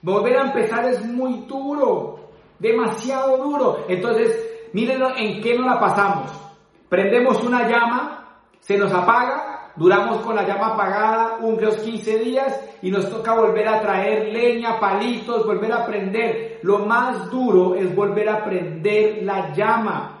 Volver 0.00 0.36
a 0.38 0.46
empezar 0.46 0.84
es 0.86 1.04
muy 1.04 1.44
duro. 1.46 2.30
Demasiado 2.58 3.36
duro. 3.36 3.84
Entonces, 3.88 4.70
miren 4.72 5.02
en 5.16 5.40
qué 5.40 5.56
no 5.56 5.66
la 5.66 5.78
pasamos 5.78 6.47
Prendemos 6.88 7.42
una 7.42 7.68
llama, 7.68 8.40
se 8.60 8.78
nos 8.78 8.92
apaga, 8.92 9.72
duramos 9.76 10.18
con 10.22 10.34
la 10.34 10.46
llama 10.46 10.68
apagada 10.68 11.36
unos 11.40 11.76
15 11.76 12.18
días 12.18 12.60
y 12.82 12.90
nos 12.90 13.08
toca 13.10 13.34
volver 13.34 13.68
a 13.68 13.80
traer 13.80 14.32
leña, 14.32 14.80
palitos, 14.80 15.46
volver 15.46 15.72
a 15.72 15.86
prender. 15.86 16.60
Lo 16.62 16.80
más 16.80 17.30
duro 17.30 17.74
es 17.74 17.94
volver 17.94 18.28
a 18.28 18.44
prender 18.44 19.22
la 19.22 19.52
llama. 19.52 20.14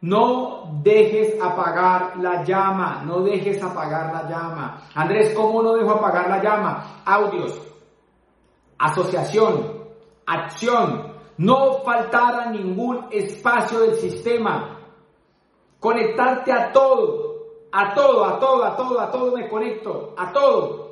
No 0.00 0.80
dejes 0.82 1.42
apagar 1.42 2.16
la 2.18 2.44
llama, 2.44 3.02
no 3.04 3.22
dejes 3.22 3.60
apagar 3.62 4.12
la 4.12 4.28
llama. 4.28 4.82
Andrés, 4.94 5.34
¿cómo 5.34 5.60
no 5.60 5.74
dejo 5.74 5.90
apagar 5.90 6.28
la 6.28 6.40
llama? 6.40 7.02
Audios, 7.04 7.60
asociación, 8.78 9.88
acción, 10.24 11.14
no 11.38 11.82
faltar 11.84 12.42
a 12.42 12.50
ningún 12.50 13.06
espacio 13.10 13.80
del 13.80 13.94
sistema, 13.96 14.77
conectarte 15.80 16.52
a 16.52 16.72
todo, 16.72 17.46
a 17.72 17.94
todo, 17.94 18.24
a 18.24 18.38
todo, 18.38 18.64
a 18.64 18.76
todo, 18.76 19.00
a 19.00 19.10
todo 19.10 19.36
me 19.36 19.48
conecto, 19.48 20.14
a 20.16 20.32
todo. 20.32 20.88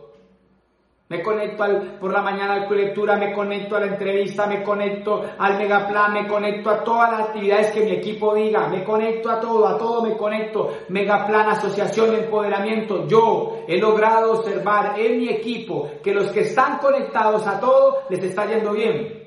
Me 1.08 1.22
conecto 1.22 1.64
por 2.00 2.12
la 2.12 2.20
mañana 2.20 2.54
al 2.54 2.76
lectura, 2.76 3.14
me 3.16 3.32
conecto 3.32 3.76
a 3.76 3.80
la 3.80 3.86
entrevista, 3.86 4.48
me 4.48 4.64
conecto 4.64 5.22
al 5.38 5.56
megaplan, 5.56 6.12
me 6.12 6.26
conecto 6.26 6.68
a 6.68 6.82
todas 6.82 7.12
las 7.12 7.20
actividades 7.28 7.70
que 7.70 7.84
mi 7.84 7.92
equipo 7.92 8.34
diga, 8.34 8.66
me 8.68 8.82
conecto 8.82 9.30
a 9.30 9.38
todo, 9.38 9.68
a 9.68 9.78
todo 9.78 10.02
me 10.02 10.16
conecto. 10.16 10.68
Megaplan, 10.88 11.48
asociación 11.50 12.10
de 12.10 12.24
empoderamiento. 12.24 13.06
Yo 13.06 13.58
he 13.68 13.78
logrado 13.78 14.32
observar 14.32 14.98
en 14.98 15.18
mi 15.18 15.28
equipo 15.28 15.88
que 16.02 16.12
los 16.12 16.32
que 16.32 16.40
están 16.40 16.78
conectados 16.78 17.46
a 17.46 17.60
todo 17.60 18.02
les 18.10 18.24
está 18.24 18.44
yendo 18.46 18.72
bien. 18.72 19.26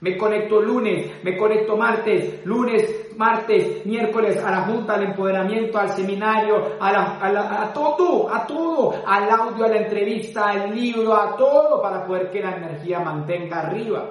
Me 0.00 0.18
conecto 0.18 0.60
lunes, 0.60 1.24
me 1.24 1.36
conecto 1.38 1.78
martes, 1.78 2.44
lunes, 2.44 3.09
martes, 3.20 3.84
miércoles 3.84 4.42
a 4.42 4.50
la 4.50 4.62
junta, 4.62 4.94
al 4.94 5.02
empoderamiento, 5.04 5.78
al 5.78 5.90
seminario, 5.90 6.76
a, 6.80 7.70
todo, 7.74 8.34
a 8.34 8.46
todo, 8.46 8.94
al 9.06 9.30
audio, 9.30 9.66
a 9.66 9.68
la 9.68 9.76
entrevista, 9.76 10.48
al 10.48 10.74
libro, 10.74 11.14
a 11.14 11.36
todo 11.36 11.82
para 11.82 12.06
poder 12.06 12.30
que 12.30 12.40
la 12.40 12.56
energía 12.56 13.00
mantenga 13.00 13.60
arriba. 13.60 14.10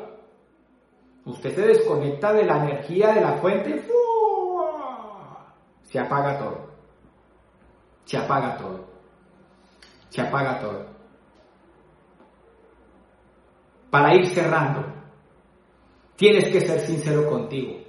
Usted 1.25 1.55
se 1.55 1.61
desconecta 1.61 2.31
de 2.33 2.45
la 2.45 2.57
energía 2.63 3.13
de 3.13 3.21
la 3.21 3.33
fuente, 3.37 3.83
se 5.81 5.99
apaga 5.99 6.37
todo. 6.37 6.69
Se 8.05 8.17
apaga 8.17 8.57
todo. 8.57 8.85
Se 10.09 10.21
apaga 10.21 10.59
todo. 10.59 10.85
Para 13.89 14.13
ir 14.13 14.27
cerrando. 14.27 14.85
Tienes 16.15 16.49
que 16.49 16.61
ser 16.61 16.81
sincero 16.81 17.27
contigo. 17.27 17.88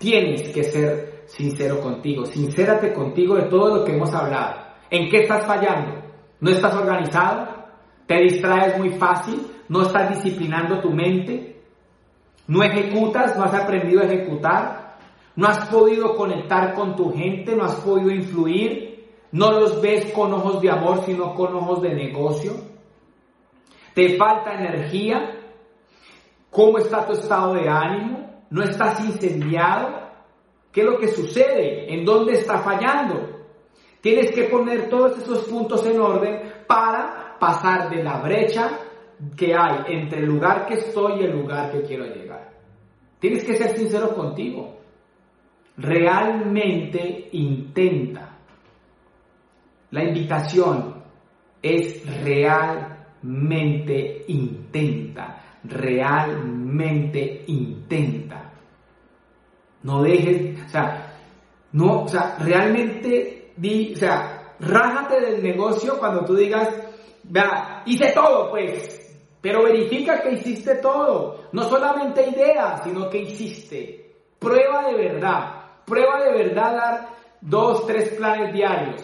Tienes 0.00 0.48
que 0.48 0.64
ser 0.64 1.24
sincero 1.26 1.78
contigo. 1.82 2.24
Sincérate 2.24 2.94
contigo 2.94 3.34
de 3.36 3.50
todo 3.50 3.76
lo 3.76 3.84
que 3.84 3.92
hemos 3.92 4.14
hablado. 4.14 4.62
¿En 4.88 5.10
qué 5.10 5.18
estás 5.18 5.44
fallando? 5.46 6.02
¿No 6.40 6.50
estás 6.50 6.74
organizado? 6.74 7.46
¿Te 8.06 8.16
distraes 8.22 8.78
muy 8.78 8.94
fácil? 8.94 9.46
¿No 9.68 9.82
estás 9.82 10.08
disciplinando 10.14 10.80
tu 10.80 10.90
mente? 10.90 11.62
¿No 12.46 12.62
ejecutas? 12.62 13.36
¿No 13.36 13.44
has 13.44 13.52
aprendido 13.52 14.00
a 14.00 14.06
ejecutar? 14.06 14.96
¿No 15.36 15.46
has 15.46 15.68
podido 15.68 16.16
conectar 16.16 16.72
con 16.72 16.96
tu 16.96 17.12
gente? 17.12 17.54
¿No 17.54 17.64
has 17.64 17.74
podido 17.76 18.10
influir? 18.10 19.06
¿No 19.32 19.52
los 19.52 19.82
ves 19.82 20.10
con 20.14 20.32
ojos 20.32 20.62
de 20.62 20.70
amor, 20.70 21.04
sino 21.04 21.34
con 21.34 21.54
ojos 21.54 21.82
de 21.82 21.94
negocio? 21.94 22.54
¿Te 23.94 24.16
falta 24.16 24.54
energía? 24.54 25.36
¿Cómo 26.50 26.78
está 26.78 27.06
tu 27.06 27.12
estado 27.12 27.52
de 27.52 27.68
ánimo? 27.68 28.19
¿No 28.50 28.62
estás 28.62 29.04
incendiado? 29.04 30.10
¿Qué 30.72 30.82
es 30.82 30.86
lo 30.86 30.98
que 30.98 31.08
sucede? 31.08 31.92
¿En 31.92 32.04
dónde 32.04 32.34
está 32.34 32.58
fallando? 32.58 33.40
Tienes 34.00 34.32
que 34.32 34.44
poner 34.44 34.88
todos 34.88 35.18
esos 35.18 35.44
puntos 35.44 35.84
en 35.86 36.00
orden 36.00 36.52
para 36.66 37.36
pasar 37.38 37.90
de 37.90 38.02
la 38.02 38.20
brecha 38.20 38.78
que 39.36 39.54
hay 39.54 39.94
entre 39.94 40.20
el 40.20 40.26
lugar 40.26 40.66
que 40.66 40.74
estoy 40.74 41.20
y 41.20 41.24
el 41.24 41.32
lugar 41.32 41.70
que 41.70 41.82
quiero 41.82 42.06
llegar. 42.06 42.50
Tienes 43.18 43.44
que 43.44 43.54
ser 43.54 43.76
sincero 43.76 44.14
contigo. 44.14 44.78
Realmente 45.76 47.28
intenta. 47.32 48.38
La 49.90 50.04
invitación 50.04 51.02
es 51.62 52.06
realmente 52.22 54.24
intenta 54.28 55.49
realmente 55.64 57.44
intenta. 57.46 58.52
No 59.82 60.02
dejes, 60.02 60.66
o 60.66 60.68
sea, 60.68 61.16
no, 61.72 62.02
o 62.02 62.08
sea, 62.08 62.36
realmente 62.38 63.52
di, 63.56 63.92
o 63.94 63.96
sea, 63.96 64.54
rájate 64.60 65.20
del 65.20 65.42
negocio 65.42 65.98
cuando 65.98 66.24
tú 66.24 66.34
digas, 66.34 66.68
vea, 67.24 67.82
hice 67.86 68.12
todo, 68.12 68.50
pues, 68.50 69.00
pero 69.40 69.64
verifica 69.64 70.20
que 70.20 70.32
hiciste 70.32 70.76
todo. 70.76 71.44
No 71.52 71.64
solamente 71.64 72.28
ideas, 72.28 72.82
sino 72.84 73.08
que 73.08 73.18
hiciste. 73.18 74.14
Prueba 74.38 74.86
de 74.86 74.94
verdad. 74.94 75.64
Prueba 75.86 76.22
de 76.22 76.32
verdad 76.32 76.76
dar 76.76 77.08
dos, 77.40 77.86
tres 77.86 78.10
planes 78.10 78.52
diarios. 78.52 79.02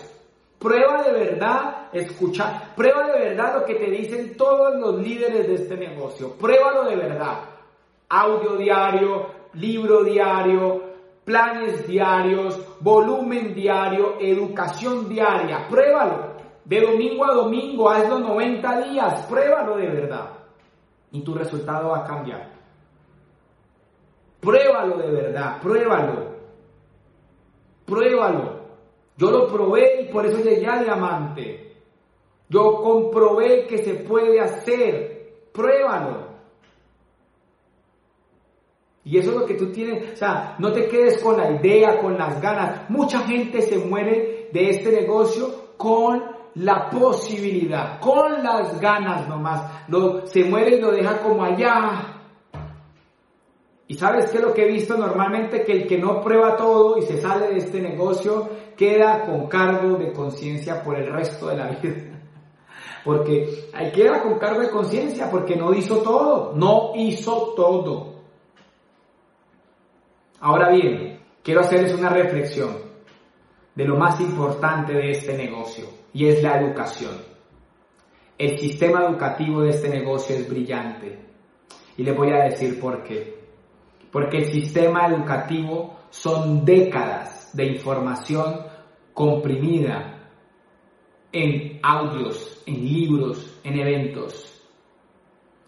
Prueba 0.59 1.03
de 1.03 1.13
verdad 1.13 1.89
escuchar. 1.93 2.75
Prueba 2.75 3.07
de 3.09 3.19
verdad 3.19 3.59
lo 3.59 3.65
que 3.65 3.75
te 3.75 3.91
dicen 3.91 4.37
todos 4.37 4.75
los 4.77 5.01
líderes 5.03 5.47
de 5.47 5.55
este 5.55 5.77
negocio. 5.77 6.33
Pruébalo 6.33 6.85
de 6.85 6.97
verdad. 6.97 7.41
Audio 8.09 8.57
diario, 8.57 9.27
libro 9.55 10.05
diario, 10.05 10.83
planes 11.25 11.87
diarios, 11.87 12.59
volumen 12.81 13.55
diario, 13.55 14.17
educación 14.21 15.09
diaria. 15.09 15.67
Pruébalo. 15.69 16.37
De 16.65 16.81
domingo 16.81 17.25
a 17.25 17.35
domingo, 17.35 17.91
hazlo 17.91 18.19
90 18.19 18.81
días. 18.89 19.27
Pruébalo 19.27 19.77
de 19.77 19.87
verdad. 19.89 20.31
Y 21.13 21.23
tu 21.23 21.35
resultado 21.35 21.91
va 21.91 21.99
a 21.99 22.05
cambiar. 22.05 22.49
Pruébalo 24.41 24.97
de 24.97 25.11
verdad. 25.11 25.61
Pruébalo. 25.61 26.37
Pruébalo. 27.85 28.56
Yo 29.17 29.31
lo 29.31 29.47
probé 29.47 30.03
y 30.03 30.13
por 30.13 30.27
eso 30.27 30.43
llegué 30.43 30.67
a 30.67 30.83
diamante. 30.83 31.75
Yo 32.49 32.83
comprobé 32.83 33.67
que 33.67 33.79
se 33.79 33.95
puede 33.95 34.41
hacer. 34.41 35.49
Pruébalo. 35.53 36.27
Y 39.05 39.19
eso 39.19 39.31
es 39.31 39.37
lo 39.37 39.47
que 39.47 39.55
tú 39.55 39.71
tienes, 39.71 40.15
o 40.15 40.17
sea, 40.17 40.57
no 40.59 40.73
te 40.73 40.89
quedes 40.89 41.23
con 41.23 41.37
la 41.37 41.53
idea, 41.53 42.01
con 42.01 42.19
las 42.19 42.41
ganas. 42.41 42.91
Mucha 42.91 43.21
gente 43.21 43.63
se 43.63 43.79
muere 43.79 44.49
de 44.53 44.71
este 44.71 44.91
negocio 44.91 45.75
con 45.77 46.25
la 46.57 46.91
posibilidad, 46.91 48.01
con 48.01 48.43
las 48.43 48.81
ganas 48.81 49.29
nomás. 49.29 49.89
Lo, 49.89 50.27
se 50.27 50.43
muere 50.45 50.77
y 50.77 50.81
lo 50.81 50.91
deja 50.91 51.19
como 51.19 51.45
allá, 51.45 52.16
y 53.89 53.95
sabes 53.95 54.31
qué 54.31 54.39
es 54.39 54.43
lo 54.43 54.53
que 54.53 54.65
he 54.65 54.73
visto 54.73 54.97
normalmente, 54.97 55.63
que 55.63 55.73
el 55.73 55.87
que 55.87 55.99
no 55.99 56.21
prueba 56.21 56.57
todo 56.57 56.99
y 56.99 57.03
se 57.03 57.21
sale 57.21 57.49
de 57.49 57.59
este 57.59 57.81
negocio 57.81 58.49
queda 58.77 59.25
con 59.25 59.47
cargo 59.47 59.97
de 59.97 60.13
conciencia 60.13 60.83
por 60.83 60.99
el 60.99 61.13
resto 61.13 61.47
de 61.49 61.57
la 61.57 61.69
vida. 61.83 62.21
Porque 63.05 63.69
ahí 63.73 63.93
queda 63.93 64.23
con 64.23 64.39
cargo 64.39 64.61
de 64.61 64.71
conciencia 64.71 65.31
porque 65.31 65.55
no 65.55 65.73
hizo 65.73 65.99
todo, 65.99 66.53
no 66.57 66.93
hizo 66.97 67.53
todo. 67.55 68.17
Ahora 70.41 70.71
bien, 70.71 71.21
quiero 71.45 71.61
hacerles 71.61 71.95
una 71.95 72.09
reflexión 72.09 72.77
de 73.77 73.85
lo 73.85 73.97
más 73.97 74.21
importante 74.21 74.95
de 74.95 75.13
este 75.13 75.37
negocio 75.37 75.87
y 76.13 76.27
es 76.27 76.43
la 76.43 76.61
educación. 76.61 77.15
El 78.37 78.59
sistema 78.59 79.05
educativo 79.05 79.63
de 79.63 79.71
este 79.71 79.89
negocio 79.89 80.35
es 80.35 80.49
brillante 80.49 81.21
y 81.97 82.03
les 82.03 82.17
voy 82.17 82.33
a 82.33 82.45
decir 82.45 82.81
por 82.81 83.05
qué 83.05 83.46
porque 84.17 84.39
el 84.39 84.47
sistema 84.47 85.09
educativo 85.09 85.95
son 86.09 86.65
décadas 86.65 87.51
de 87.55 87.67
información 87.67 88.63
comprimida 89.13 90.31
en 91.31 91.79
audios, 91.83 92.63
en 92.65 92.83
libros, 92.83 93.61
en 93.63 93.79
eventos. 93.79 94.59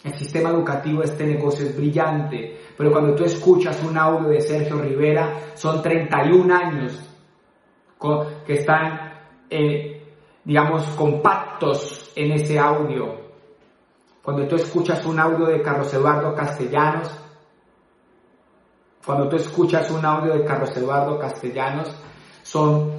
El 0.03 0.15
sistema 0.15 0.49
educativo 0.49 1.03
este 1.03 1.27
negocio 1.27 1.67
es 1.67 1.77
brillante, 1.77 2.59
pero 2.75 2.91
cuando 2.91 3.15
tú 3.15 3.25
escuchas 3.25 3.85
un 3.85 3.99
audio 3.99 4.31
de 4.31 4.41
Sergio 4.41 4.81
Rivera, 4.81 5.53
son 5.55 5.83
31 5.83 6.55
años 6.55 7.07
que 8.47 8.55
están, 8.55 9.13
eh, 9.51 10.15
digamos, 10.43 10.87
compactos 10.97 12.13
en 12.17 12.33
ese 12.33 12.59
audio. 12.59 13.15
Cuando 14.23 14.49
tú 14.49 14.57
escuchas 14.57 15.05
un 15.05 15.21
audio 15.21 15.45
de 15.45 15.61
Carlos 15.61 15.93
Eduardo 15.93 16.35
Castellanos, 16.35 17.28
cuando 19.09 19.27
tú 19.27 19.37
escuchas 19.37 19.91
un 19.91 20.05
audio 20.05 20.35
de 20.35 20.45
Carlos 20.45 20.77
Eduardo 20.77 21.19
Castellanos, 21.19 21.89
son, 22.43 22.91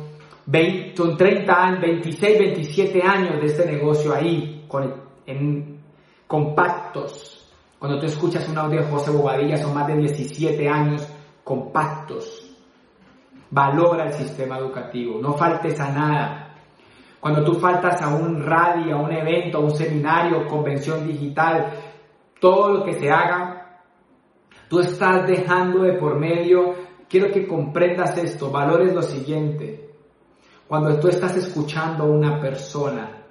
20, 0.48 0.98
son 0.98 1.16
30 1.16 1.54
años, 1.54 1.82
26, 1.82 2.40
27 2.40 3.04
años 3.04 3.40
de 3.40 3.46
este 3.46 3.64
negocio 3.68 4.16
ahí, 4.16 4.66
con, 4.68 4.92
en 5.28 5.80
compactos. 6.26 7.48
Cuando 7.78 8.00
tú 8.00 8.08
escuchas 8.08 8.50
un 8.50 8.58
audio 8.58 8.82
de 8.82 8.88
José 8.88 9.12
Bobadilla, 9.12 9.58
son 9.58 9.76
más 9.76 9.86
de 9.86 9.98
17 9.98 10.68
años 10.68 11.08
compactos. 11.44 12.58
Valora 13.52 14.06
el 14.06 14.14
sistema 14.14 14.58
educativo, 14.58 15.20
no 15.22 15.34
faltes 15.34 15.80
a 15.80 15.92
nada. 15.92 16.56
Cuando 17.20 17.44
tú 17.44 17.54
faltas 17.60 18.02
a 18.02 18.08
un 18.16 18.44
rally, 18.44 18.90
a 18.90 18.96
un 18.96 19.12
evento, 19.12 19.60
a 19.60 19.62
un 19.62 19.76
seminario, 19.76 20.48
convención 20.48 21.06
digital, 21.06 21.72
todo 22.40 22.80
lo 22.80 22.84
que 22.84 22.94
se 22.94 23.12
haga, 23.12 23.49
tú 24.70 24.80
estás 24.80 25.28
dejando 25.28 25.82
de 25.82 25.94
por 25.94 26.18
medio, 26.18 26.76
quiero 27.10 27.32
que 27.32 27.48
comprendas 27.48 28.18
esto, 28.18 28.52
valores 28.52 28.94
lo 28.94 29.02
siguiente. 29.02 29.90
Cuando 30.68 31.00
tú 31.00 31.08
estás 31.08 31.36
escuchando 31.36 32.04
a 32.04 32.08
una 32.08 32.40
persona 32.40 33.26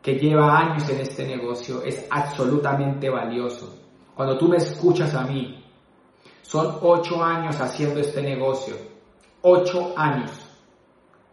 que 0.00 0.14
lleva 0.14 0.58
años 0.58 0.88
en 0.88 1.00
este 1.00 1.26
negocio, 1.26 1.82
es 1.82 2.06
absolutamente 2.10 3.08
valioso. 3.10 3.78
Cuando 4.16 4.36
tú 4.38 4.48
me 4.48 4.56
escuchas 4.56 5.14
a 5.14 5.24
mí, 5.24 5.62
son 6.40 6.78
ocho 6.80 7.22
años 7.22 7.60
haciendo 7.60 8.00
este 8.00 8.22
negocio. 8.22 8.74
Ocho 9.42 9.92
años. 9.96 10.30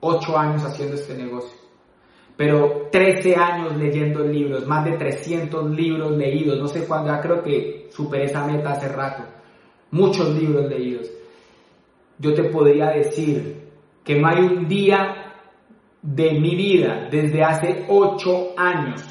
Ocho 0.01 0.37
años 0.37 0.63
haciendo 0.63 0.95
este 0.95 1.15
negocio. 1.15 1.58
Pero 2.39 2.87
13 2.89 3.35
años 3.35 3.75
leyendo 3.75 4.23
libros, 4.23 4.65
más 4.65 4.85
de 4.85 4.93
300 4.93 5.71
libros 5.71 6.15
leídos. 6.15 6.57
No 6.57 6.69
sé 6.69 6.87
cuándo, 6.87 7.09
ya 7.11 7.19
creo 7.19 7.43
que 7.43 7.89
superé 7.91 8.27
esa 8.27 8.47
meta 8.47 8.71
hace 8.71 8.87
rato. 8.87 9.23
Muchos 9.91 10.29
libros 10.39 10.69
leídos. 10.69 11.11
Yo 12.17 12.33
te 12.33 12.45
podría 12.45 12.91
decir 12.91 13.67
que 14.05 14.17
no 14.17 14.29
hay 14.29 14.39
un 14.39 14.69
día 14.69 15.33
de 16.01 16.39
mi 16.39 16.55
vida 16.55 17.09
desde 17.11 17.43
hace 17.43 17.85
ocho 17.89 18.53
años 18.55 19.03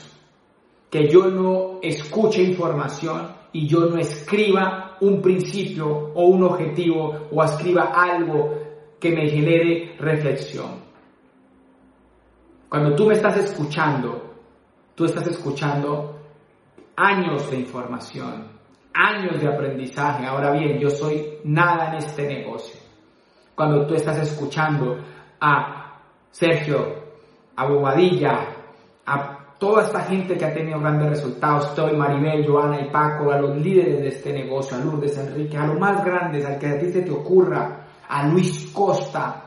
que 0.88 1.06
yo 1.10 1.26
no 1.26 1.80
escuche 1.82 2.42
información 2.42 3.28
y 3.52 3.66
yo 3.66 3.80
no 3.80 3.98
escriba 3.98 4.96
un 5.02 5.20
principio 5.20 6.12
o 6.14 6.28
un 6.28 6.44
objetivo 6.44 7.28
o 7.30 7.44
escriba 7.44 7.92
algo 7.94 8.56
que 8.98 9.10
me 9.10 9.28
genere 9.28 9.96
reflexión. 9.98 10.87
Cuando 12.68 12.94
tú 12.94 13.06
me 13.06 13.14
estás 13.14 13.36
escuchando, 13.38 14.34
tú 14.94 15.06
estás 15.06 15.26
escuchando 15.26 16.18
años 16.96 17.50
de 17.50 17.60
información, 17.60 18.48
años 18.92 19.40
de 19.40 19.48
aprendizaje. 19.48 20.26
Ahora 20.26 20.50
bien, 20.52 20.78
yo 20.78 20.90
soy 20.90 21.38
nada 21.44 21.90
en 21.90 21.94
este 21.98 22.26
negocio. 22.26 22.78
Cuando 23.54 23.86
tú 23.86 23.94
estás 23.94 24.18
escuchando 24.18 24.98
a 25.40 26.00
Sergio, 26.30 27.08
a 27.56 27.66
Bobadilla, 27.66 28.54
a 29.06 29.38
toda 29.58 29.84
esta 29.84 30.02
gente 30.02 30.36
que 30.36 30.44
ha 30.44 30.52
tenido 30.52 30.78
grandes 30.78 31.08
resultados, 31.08 31.68
estoy 31.68 31.96
Maribel, 31.96 32.46
Joana 32.46 32.80
y 32.82 32.90
Paco, 32.90 33.32
a 33.32 33.40
los 33.40 33.56
líderes 33.56 34.00
de 34.00 34.08
este 34.08 34.32
negocio, 34.32 34.76
a 34.76 34.80
Lourdes, 34.80 35.16
Enrique, 35.16 35.56
a 35.56 35.66
los 35.66 35.78
más 35.78 36.04
grandes, 36.04 36.44
al 36.44 36.58
que 36.58 36.66
a 36.68 36.78
ti 36.78 36.90
se 36.90 37.02
te 37.02 37.10
ocurra, 37.10 37.86
a 38.08 38.26
Luis 38.28 38.70
Costa, 38.72 39.44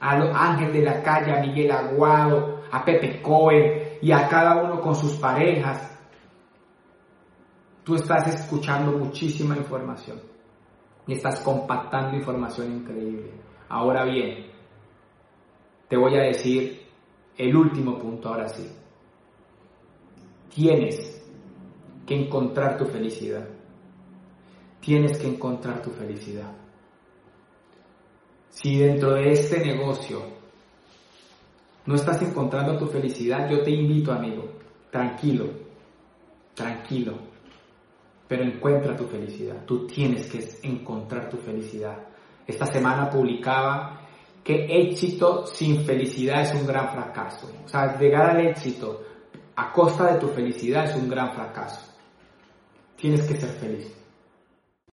a 0.00 0.50
Ángel 0.50 0.72
de 0.72 0.82
la 0.82 1.02
Calle, 1.02 1.32
a 1.32 1.40
Miguel 1.40 1.72
Aguado, 1.72 2.57
a 2.70 2.84
Pepe 2.84 3.20
Cohen 3.22 3.98
y 4.00 4.12
a 4.12 4.28
cada 4.28 4.62
uno 4.62 4.80
con 4.80 4.94
sus 4.94 5.14
parejas. 5.16 5.98
Tú 7.84 7.94
estás 7.94 8.26
escuchando 8.28 8.92
muchísima 8.92 9.56
información 9.56 10.20
y 11.06 11.14
estás 11.14 11.40
compactando 11.40 12.16
información 12.16 12.72
increíble. 12.72 13.32
Ahora 13.68 14.04
bien, 14.04 14.46
te 15.88 15.96
voy 15.96 16.14
a 16.16 16.22
decir 16.22 16.86
el 17.36 17.56
último 17.56 17.98
punto 17.98 18.28
ahora 18.28 18.48
sí. 18.48 18.70
Tienes 20.54 21.24
que 22.06 22.14
encontrar 22.14 22.76
tu 22.76 22.84
felicidad. 22.84 23.48
Tienes 24.80 25.18
que 25.18 25.28
encontrar 25.28 25.82
tu 25.82 25.90
felicidad. 25.90 26.52
Si 28.50 28.78
dentro 28.78 29.14
de 29.14 29.32
este 29.32 29.60
negocio 29.60 30.37
no 31.88 31.94
estás 31.94 32.20
encontrando 32.20 32.76
tu 32.76 32.86
felicidad, 32.86 33.48
yo 33.48 33.62
te 33.62 33.70
invito, 33.70 34.12
amigo, 34.12 34.44
tranquilo, 34.90 35.46
tranquilo, 36.52 37.14
pero 38.28 38.44
encuentra 38.44 38.94
tu 38.94 39.04
felicidad. 39.04 39.64
Tú 39.64 39.86
tienes 39.86 40.26
que 40.26 40.68
encontrar 40.68 41.30
tu 41.30 41.38
felicidad. 41.38 41.96
Esta 42.46 42.66
semana 42.66 43.08
publicaba 43.08 44.02
que 44.44 44.66
éxito 44.66 45.46
sin 45.46 45.82
felicidad 45.86 46.42
es 46.42 46.60
un 46.60 46.66
gran 46.66 46.90
fracaso. 46.90 47.50
O 47.64 47.66
sea, 47.66 47.98
llegar 47.98 48.36
al 48.36 48.46
éxito 48.48 49.02
a 49.56 49.72
costa 49.72 50.12
de 50.12 50.20
tu 50.20 50.28
felicidad 50.28 50.84
es 50.84 50.94
un 50.94 51.08
gran 51.08 51.32
fracaso. 51.32 51.80
Tienes 52.96 53.26
que 53.26 53.34
ser 53.34 53.48
feliz. 53.48 53.97